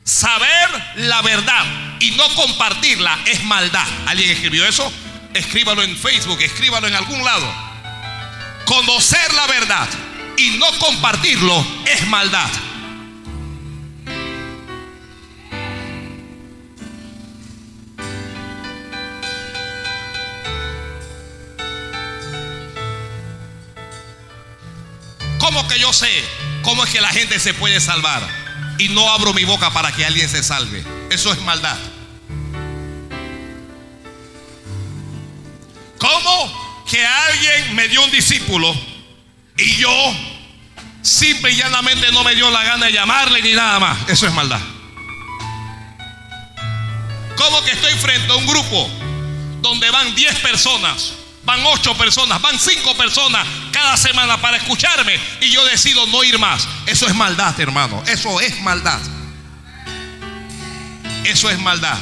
[0.06, 3.86] Saber la verdad y no compartirla es maldad.
[4.06, 4.90] ¿Alguien escribió eso?
[5.34, 7.67] Escríbalo en Facebook, escríbalo en algún lado.
[8.68, 9.88] Conocer la verdad
[10.36, 12.50] y no compartirlo es maldad.
[25.40, 26.10] ¿Cómo que yo sé
[26.62, 28.28] cómo es que la gente se puede salvar?
[28.80, 30.84] Y no abro mi boca para que alguien se salve.
[31.10, 31.78] Eso es maldad.
[36.00, 38.76] ¿Cómo que alguien me dio un discípulo
[39.58, 40.16] y yo
[41.02, 43.98] simple y llanamente no me dio la gana de llamarle ni nada más.
[44.10, 44.62] Eso es maldad.
[47.36, 48.90] ¿Cómo que estoy frente a un grupo
[49.62, 51.14] donde van 10 personas,
[51.44, 56.40] van 8 personas, van 5 personas cada semana para escucharme y yo decido no ir
[56.40, 56.68] más?
[56.86, 58.04] Eso es maldad, hermano.
[58.08, 59.00] Eso es maldad.
[61.24, 61.98] Eso es maldad.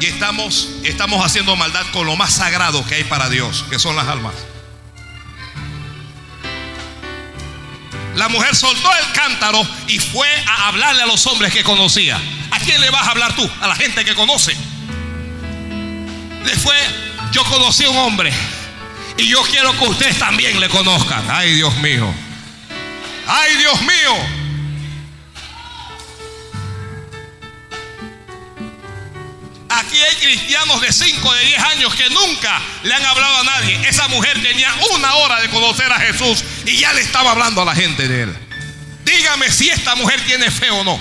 [0.00, 3.96] Y estamos, estamos haciendo maldad con lo más sagrado que hay para Dios, que son
[3.96, 4.34] las almas.
[8.14, 12.18] La mujer soltó el cántaro y fue a hablarle a los hombres que conocía.
[12.50, 13.48] ¿A quién le vas a hablar tú?
[13.60, 14.56] A la gente que conoce.
[16.62, 16.76] Fue,
[17.32, 18.32] yo conocí a un hombre
[19.18, 21.24] y yo quiero que ustedes también le conozcan.
[21.30, 22.12] Ay, Dios mío.
[23.26, 24.45] Ay, Dios mío.
[30.26, 33.88] Cristianos de 5, de 10 años que nunca le han hablado a nadie.
[33.88, 37.64] Esa mujer tenía una hora de conocer a Jesús y ya le estaba hablando a
[37.64, 38.36] la gente de él.
[39.04, 40.98] Dígame si esta mujer tiene fe o no.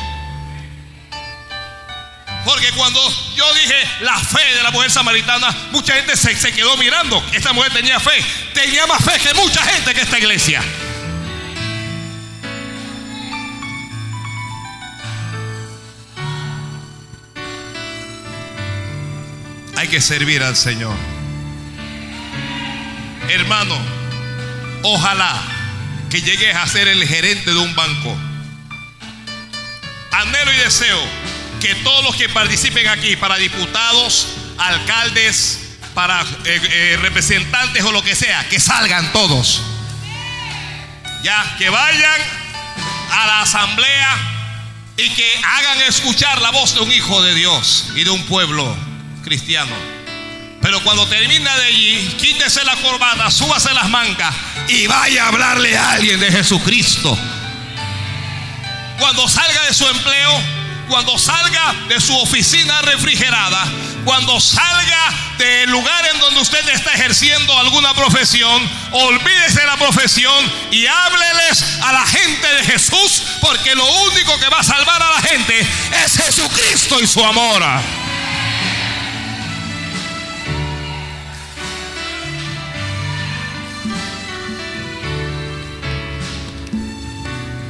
[2.45, 3.01] Porque cuando
[3.35, 7.23] yo dije la fe de la mujer samaritana, mucha gente se, se quedó mirando.
[7.33, 8.23] Esta mujer tenía fe.
[8.53, 10.61] Tenía más fe que mucha gente que esta iglesia.
[19.75, 20.95] Hay que servir al Señor.
[23.29, 23.77] Hermano,
[24.83, 25.41] ojalá
[26.09, 28.15] que llegues a ser el gerente de un banco.
[30.11, 30.99] Anhelo y deseo
[31.59, 34.27] que todos los que participen aquí, para diputados,
[34.57, 35.59] alcaldes,
[35.93, 39.61] para eh, eh, representantes o lo que sea, que salgan todos.
[41.23, 42.21] Ya, que vayan
[43.11, 44.17] a la asamblea
[44.97, 48.94] y que hagan escuchar la voz de un hijo de Dios y de un pueblo
[49.25, 49.75] cristiano.
[50.61, 54.33] Pero cuando termina de allí, quítese la corbata, súbase las mangas
[54.67, 57.17] y vaya a hablarle a alguien de Jesucristo.
[58.99, 60.41] Cuando salga de su empleo,
[60.87, 63.65] cuando salga de su oficina refrigerada,
[64.05, 70.51] cuando salga del lugar en donde usted está ejerciendo alguna profesión, olvídese de la profesión
[70.71, 75.09] y hábleles a la gente de Jesús, porque lo único que va a salvar a
[75.09, 77.63] la gente es Jesucristo y su amor.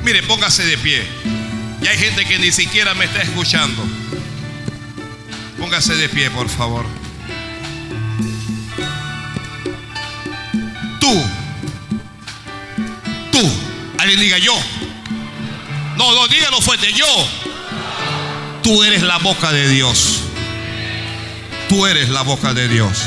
[0.06, 1.03] Mire, póngase de pie.
[1.82, 3.84] Y hay gente que ni siquiera me está escuchando.
[5.57, 6.86] Póngase de pie, por favor.
[10.99, 11.26] Tú,
[13.32, 13.52] tú,
[13.98, 14.56] alguien diga yo.
[15.98, 17.07] No, no, dígalo fuerte, yo.
[18.61, 20.22] Tú eres la boca de Dios.
[21.68, 23.02] Tú eres la boca de Dios.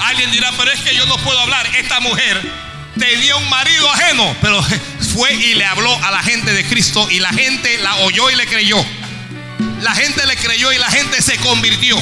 [0.00, 1.66] Alguien dirá, pero es que yo no puedo hablar.
[1.76, 2.69] Esta mujer
[3.00, 4.62] tenía un marido ajeno, pero
[5.14, 8.36] fue y le habló a la gente de Cristo y la gente la oyó y
[8.36, 8.76] le creyó.
[9.80, 11.96] La gente le creyó y la gente se convirtió.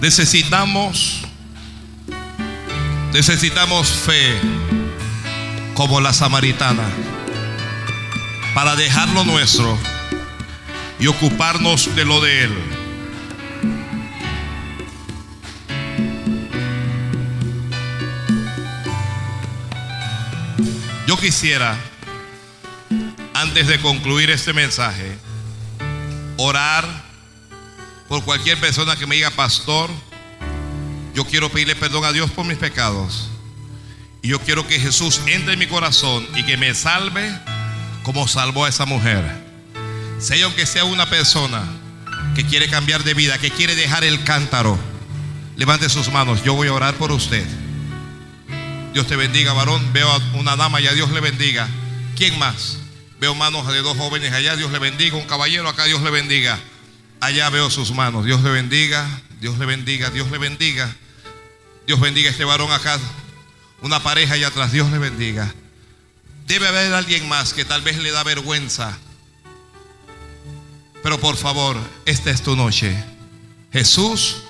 [0.00, 1.22] Necesitamos,
[3.12, 4.38] necesitamos fe
[5.74, 6.84] como la samaritana
[8.56, 9.78] para dejar lo nuestro
[10.98, 12.54] y ocuparnos de lo de Él.
[21.06, 21.76] Yo quisiera,
[23.34, 25.18] antes de concluir este mensaje,
[26.38, 26.86] orar
[28.08, 29.90] por cualquier persona que me diga, pastor,
[31.14, 33.28] yo quiero pedirle perdón a Dios por mis pecados.
[34.22, 37.38] Y yo quiero que Jesús entre en mi corazón y que me salve
[38.06, 39.20] como salvó a esa mujer.
[40.20, 41.64] Sea aunque sea una persona
[42.36, 44.78] que quiere cambiar de vida, que quiere dejar el cántaro,
[45.56, 46.44] levante sus manos.
[46.44, 47.44] Yo voy a orar por usted.
[48.92, 49.92] Dios te bendiga, varón.
[49.92, 51.66] Veo a una dama y a Dios le bendiga.
[52.14, 52.78] ¿Quién más?
[53.18, 55.16] Veo manos de dos jóvenes allá, Dios le bendiga.
[55.16, 56.60] Un caballero acá, Dios le bendiga.
[57.18, 59.04] Allá veo sus manos, Dios le bendiga,
[59.40, 60.94] Dios le bendiga, Dios le bendiga.
[61.88, 63.00] Dios bendiga a este varón acá.
[63.82, 65.52] Una pareja allá atrás, Dios le bendiga.
[66.46, 68.96] Debe haber alguien más que tal vez le da vergüenza.
[71.02, 72.96] Pero por favor, esta es tu noche.
[73.72, 74.42] Jesús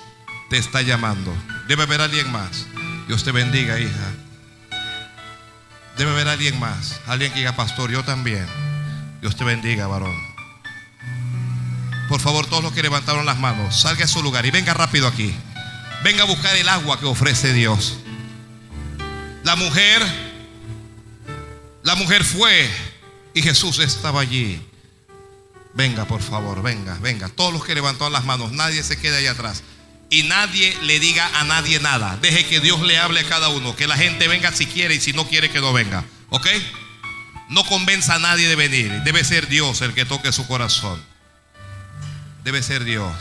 [0.49, 1.35] te está llamando.
[1.67, 2.67] Debe haber alguien más.
[3.07, 4.13] Dios te bendiga, hija.
[5.97, 6.99] Debe haber alguien más.
[7.07, 8.45] Alguien que diga, pastor, yo también.
[9.21, 10.15] Dios te bendiga, varón.
[12.07, 15.07] Por favor, todos los que levantaron las manos, salga a su lugar y venga rápido
[15.07, 15.35] aquí.
[16.03, 17.97] Venga a buscar el agua que ofrece Dios.
[19.43, 20.26] La mujer,
[21.87, 22.69] la mujer fue
[23.33, 24.61] y Jesús estaba allí.
[25.73, 27.29] Venga, por favor, venga, venga.
[27.29, 29.63] Todos los que levantaron las manos, nadie se quede ahí atrás.
[30.09, 32.17] Y nadie le diga a nadie nada.
[32.21, 33.73] Deje que Dios le hable a cada uno.
[33.77, 36.03] Que la gente venga si quiere y si no quiere que no venga.
[36.29, 36.47] ¿Ok?
[37.47, 38.91] No convenza a nadie de venir.
[39.03, 41.01] Debe ser Dios el que toque su corazón.
[42.43, 43.15] Debe ser Dios.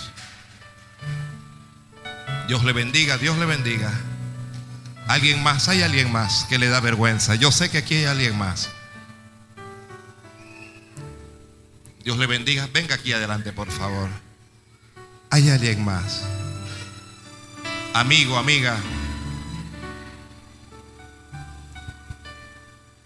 [2.48, 3.92] Dios le bendiga, Dios le bendiga.
[5.08, 7.34] Alguien más, hay alguien más que le da vergüenza.
[7.34, 8.70] Yo sé que aquí hay alguien más.
[12.02, 12.68] Dios le bendiga.
[12.72, 14.08] Venga aquí adelante, por favor.
[15.30, 16.22] Hay alguien más
[17.96, 18.76] amigo, amiga.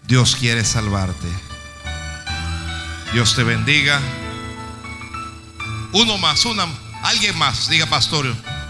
[0.03, 1.27] Dios quiere salvarte.
[3.13, 4.01] Dios te bendiga.
[5.93, 6.65] Uno más, una,
[7.03, 8.25] alguien más, diga pastor,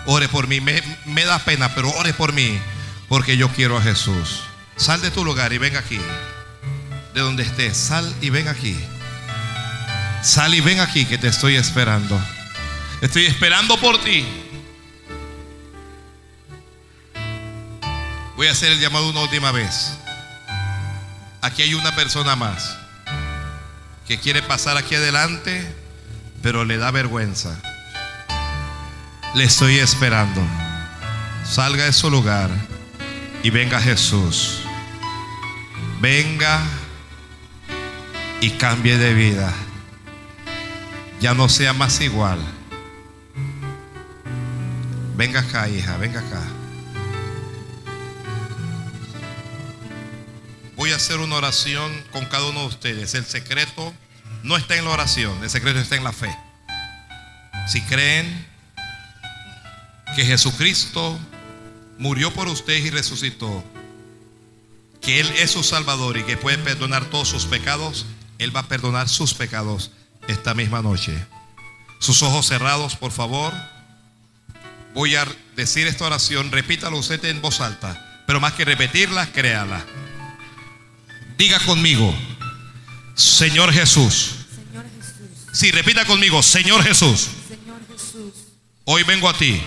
[0.05, 0.61] ore por mí.
[0.61, 2.59] Me, me, da pena, pero ore por mí,
[3.11, 4.43] porque yo quiero a Jesús.
[4.77, 5.99] Sal de tu lugar y ven aquí.
[7.13, 8.73] De donde estés, sal y ven aquí.
[10.23, 12.17] Sal y ven aquí que te estoy esperando.
[13.01, 14.25] Estoy esperando por ti.
[18.37, 19.91] Voy a hacer el llamado una última vez.
[21.41, 22.77] Aquí hay una persona más
[24.07, 25.69] que quiere pasar aquí adelante,
[26.41, 27.61] pero le da vergüenza.
[29.35, 30.41] Le estoy esperando.
[31.43, 32.70] Salga de su lugar
[33.43, 34.61] y venga Jesús.
[35.99, 36.61] Venga
[38.41, 39.53] y cambie de vida.
[41.19, 42.39] Ya no sea más igual.
[45.15, 46.41] Venga acá, hija, venga acá.
[50.81, 53.13] voy a hacer una oración con cada uno de ustedes.
[53.13, 53.93] El secreto
[54.41, 56.35] no está en la oración, el secreto está en la fe.
[57.67, 58.47] Si creen
[60.15, 61.19] que Jesucristo
[62.01, 63.63] murió por ustedes y resucitó,
[65.01, 68.07] que Él es su Salvador y que puede perdonar todos sus pecados,
[68.39, 69.91] Él va a perdonar sus pecados
[70.27, 71.13] esta misma noche.
[71.99, 73.53] Sus ojos cerrados, por favor.
[74.95, 79.85] Voy a decir esta oración, repítalo usted en voz alta, pero más que repetirla, créala.
[81.37, 82.11] Diga conmigo,
[83.13, 84.47] Señor Jesús.
[84.55, 85.49] Señor Jesús.
[85.53, 87.27] Sí, repita conmigo, Señor Jesús.
[87.47, 88.33] Señor Jesús.
[88.85, 89.61] Hoy vengo a ti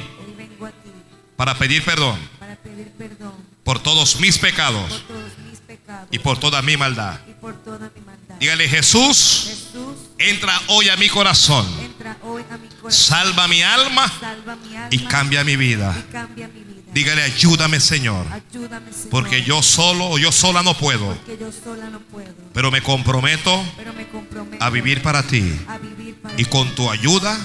[1.36, 3.32] para pedir perdón para pedir perdón
[3.64, 7.18] por todos mis pecados por todos mis pecados y por toda mi maldad.
[7.28, 8.34] y por toda mi maldad.
[8.40, 12.92] Dígale, Jesús, Jesús, entra hoy a mi corazón, entra hoy a mi corazón.
[12.92, 15.94] salva mi alma Salva mi alma y cambia mi vida.
[15.98, 16.70] y cambia mi vida.
[16.92, 19.08] Dígale, ayúdame, Señor, Ayúdame, Señor.
[19.10, 22.34] porque yo solo o yo sola no puedo, yo sola no puedo.
[22.52, 25.38] pero me comprometo Pero me comprometo a vivir para ti
[25.68, 25.93] a vivir para
[26.36, 27.38] y con tu ayuda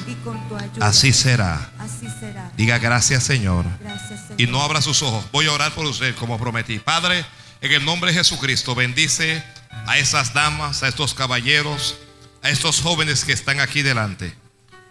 [0.80, 1.72] así será.
[1.77, 2.51] Así será.
[2.57, 3.65] Diga gracias, Señor.
[3.80, 4.41] Gracias, Señor.
[4.41, 5.26] y no abra sus ojos.
[5.31, 6.80] Voy a orar por usted como prometí.
[6.80, 7.26] Padre,
[7.61, 9.43] en el nombre de Jesucristo, bendice
[9.85, 11.97] a esas damas, a estos caballeros,
[12.41, 14.34] a estos jóvenes que están aquí delante.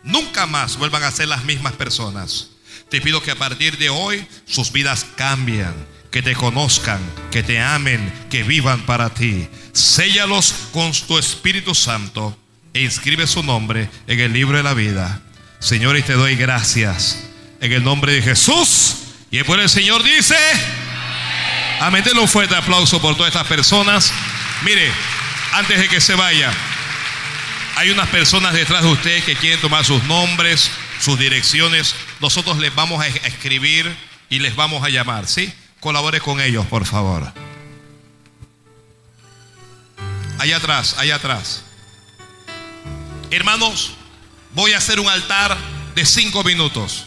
[0.02, 2.51] Nunca más vuelvan a ser las mismas personas.
[2.89, 5.74] Te pido que a partir de hoy sus vidas cambien,
[6.10, 7.01] que te conozcan,
[7.31, 9.48] que te amen, que vivan para ti.
[9.73, 12.36] Séllalos con tu Espíritu Santo
[12.74, 15.20] e inscribe su nombre en el libro de la vida.
[15.59, 17.24] Señor, y te doy gracias.
[17.61, 18.97] En el nombre de Jesús.
[19.31, 20.36] Y después el Señor dice,
[21.81, 22.05] amén.
[22.05, 24.12] Denle un fuerte aplauso por todas estas personas.
[24.62, 24.90] Mire,
[25.53, 26.53] antes de que se vaya,
[27.77, 30.70] hay unas personas detrás de usted que quieren tomar sus nombres,
[31.01, 31.95] sus direcciones.
[32.20, 33.95] Nosotros les vamos a escribir
[34.31, 35.53] y les vamos a llamar, ¿sí?
[35.81, 37.32] Colabore con ellos, por favor.
[40.39, 41.65] Allá atrás, allá atrás.
[43.31, 43.93] Hermanos,
[44.55, 45.57] voy a hacer un altar
[45.95, 47.05] de cinco minutos.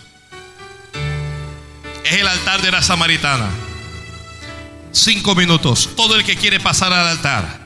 [2.04, 3.50] Es el altar de la samaritana.
[4.92, 5.90] Cinco minutos.
[5.96, 7.62] Todo el que quiere pasar al altar.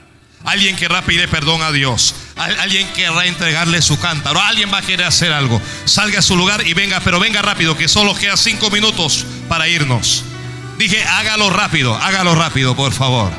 [0.45, 2.15] Alguien querrá pedir perdón a Dios.
[2.35, 4.39] Alguien querrá entregarle su cántaro.
[4.39, 5.61] Alguien va a querer hacer algo.
[5.85, 9.67] Salga a su lugar y venga, pero venga rápido, que solo queda cinco minutos para
[9.67, 10.23] irnos.
[10.77, 13.31] Dije, hágalo rápido, hágalo rápido, por favor.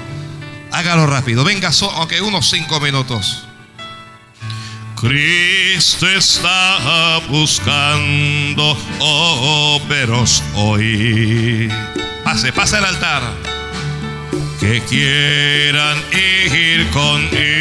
[0.72, 1.44] Hágalo rápido.
[1.44, 3.45] Venga, aunque unos cinco minutos.
[4.96, 11.68] Cristo está buscando óperos hoy.
[12.24, 13.22] Pase, pase al altar.
[14.58, 17.56] Que quieran ir con él.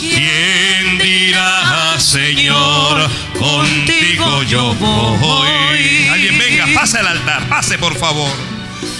[0.00, 6.08] ¿Quién dirá, Señor, contigo yo voy?
[6.10, 8.51] Alguien venga, pase al altar, pase por favor.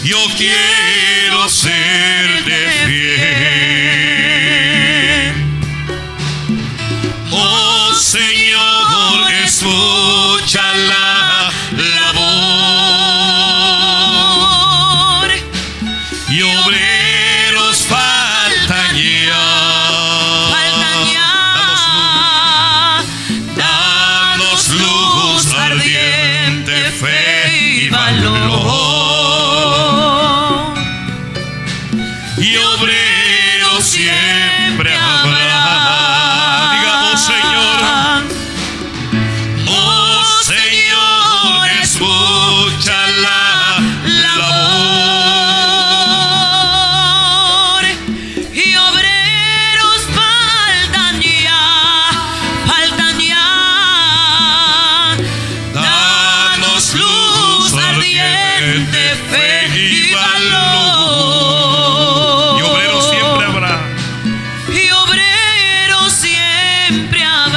[0.05, 3.23] Yo quiero ser de fiel.
[7.31, 11.41] Oh Señor, escucha la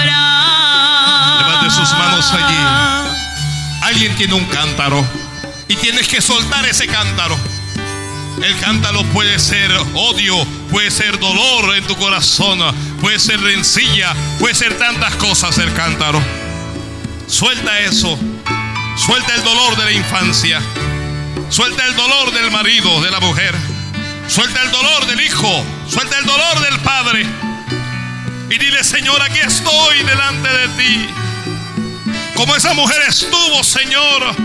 [0.04, 2.58] Levante sus manos allí.
[3.84, 5.06] Alguien tiene un cántaro
[5.68, 7.38] y tienes que soltar ese cántaro.
[8.42, 10.36] El cántaro puede ser odio,
[10.70, 12.60] puede ser dolor en tu corazón,
[13.00, 16.22] puede ser rencilla, puede ser tantas cosas el cántaro.
[17.28, 18.18] Suelta eso.
[18.98, 20.62] Suelta el dolor de la infancia.
[21.50, 23.56] Suelta el dolor del marido, de la mujer.
[24.28, 25.64] Suelta el dolor del hijo.
[25.88, 27.45] Suelta el dolor del padre.
[28.50, 31.08] Y dile, Señor, aquí estoy delante de ti.
[32.36, 34.36] Como esa mujer estuvo, Señor.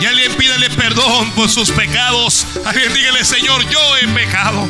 [0.00, 2.46] Y alguien pídele perdón por sus pecados.
[2.66, 4.68] Alguien dígale, Señor, yo he pecado.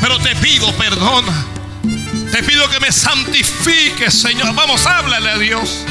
[0.00, 1.24] Pero te pido perdón.
[2.32, 4.54] Te pido que me santifiques, Señor.
[4.54, 5.84] Vamos, háblale a Dios.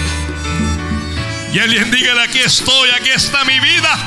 [1.53, 3.97] Y alguien dígale, aquí estoy, aquí está mi vida.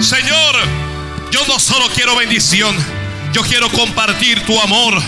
[0.00, 0.56] Señor,
[1.30, 2.76] yo no solo quiero bendición,
[3.32, 5.02] yo quiero compartir tu amor.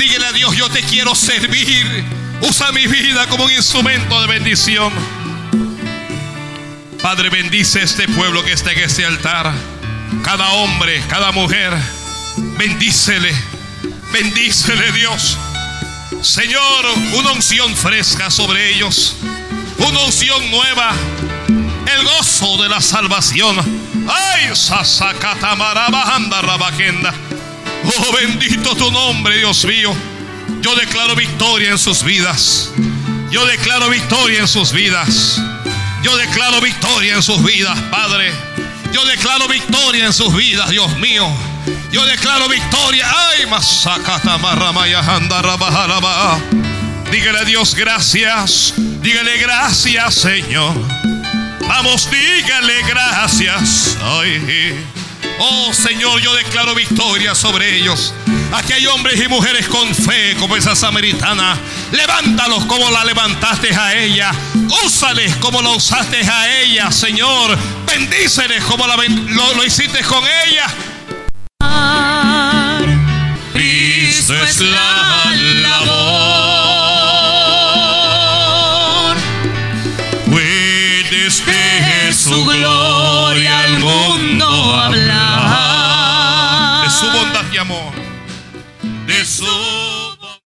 [0.00, 2.02] Dígale a Dios, yo te quiero servir.
[2.40, 4.90] Usa mi vida como un instrumento de bendición.
[7.02, 9.52] Padre, bendice este pueblo que está en este altar.
[10.24, 11.76] Cada hombre, cada mujer,
[12.56, 13.30] bendícele.
[14.10, 15.36] Bendícele Dios.
[16.22, 16.86] Señor,
[17.18, 19.16] una unción fresca sobre ellos.
[19.86, 20.94] Una unción nueva.
[21.94, 23.54] El gozo de la salvación.
[24.08, 27.12] Ay, sasakatamarabajanda rabakenda.
[27.84, 29.94] Oh, bendito tu nombre, Dios mío.
[30.60, 32.70] Yo declaro victoria en sus vidas.
[33.30, 35.40] Yo declaro victoria en sus vidas.
[36.02, 38.32] Yo declaro victoria en sus vidas, Padre.
[38.92, 41.28] Yo declaro victoria en sus vidas, Dios mío.
[41.92, 43.06] Yo declaro victoria.
[43.08, 43.46] Ay.
[47.10, 48.74] Dígale a Dios gracias.
[48.76, 50.74] Dígale gracias, Señor.
[51.66, 53.96] Vamos, dígale gracias.
[54.02, 54.89] Ay.
[55.42, 58.12] Oh Señor, yo declaro victoria sobre ellos.
[58.52, 61.58] Aquí hay hombres y mujeres con fe como esa samaritana.
[61.92, 64.32] Levántalos como la levantaste a ella.
[64.84, 67.56] Úsales como la usaste a ella, Señor.
[67.86, 70.66] Bendíceles como lo, lo, hiciste con ella.
[73.54, 75.24] Cristo es la
[75.62, 76.20] labor.
[80.26, 83.69] Puedes ver su gloria.
[89.40, 89.79] soul.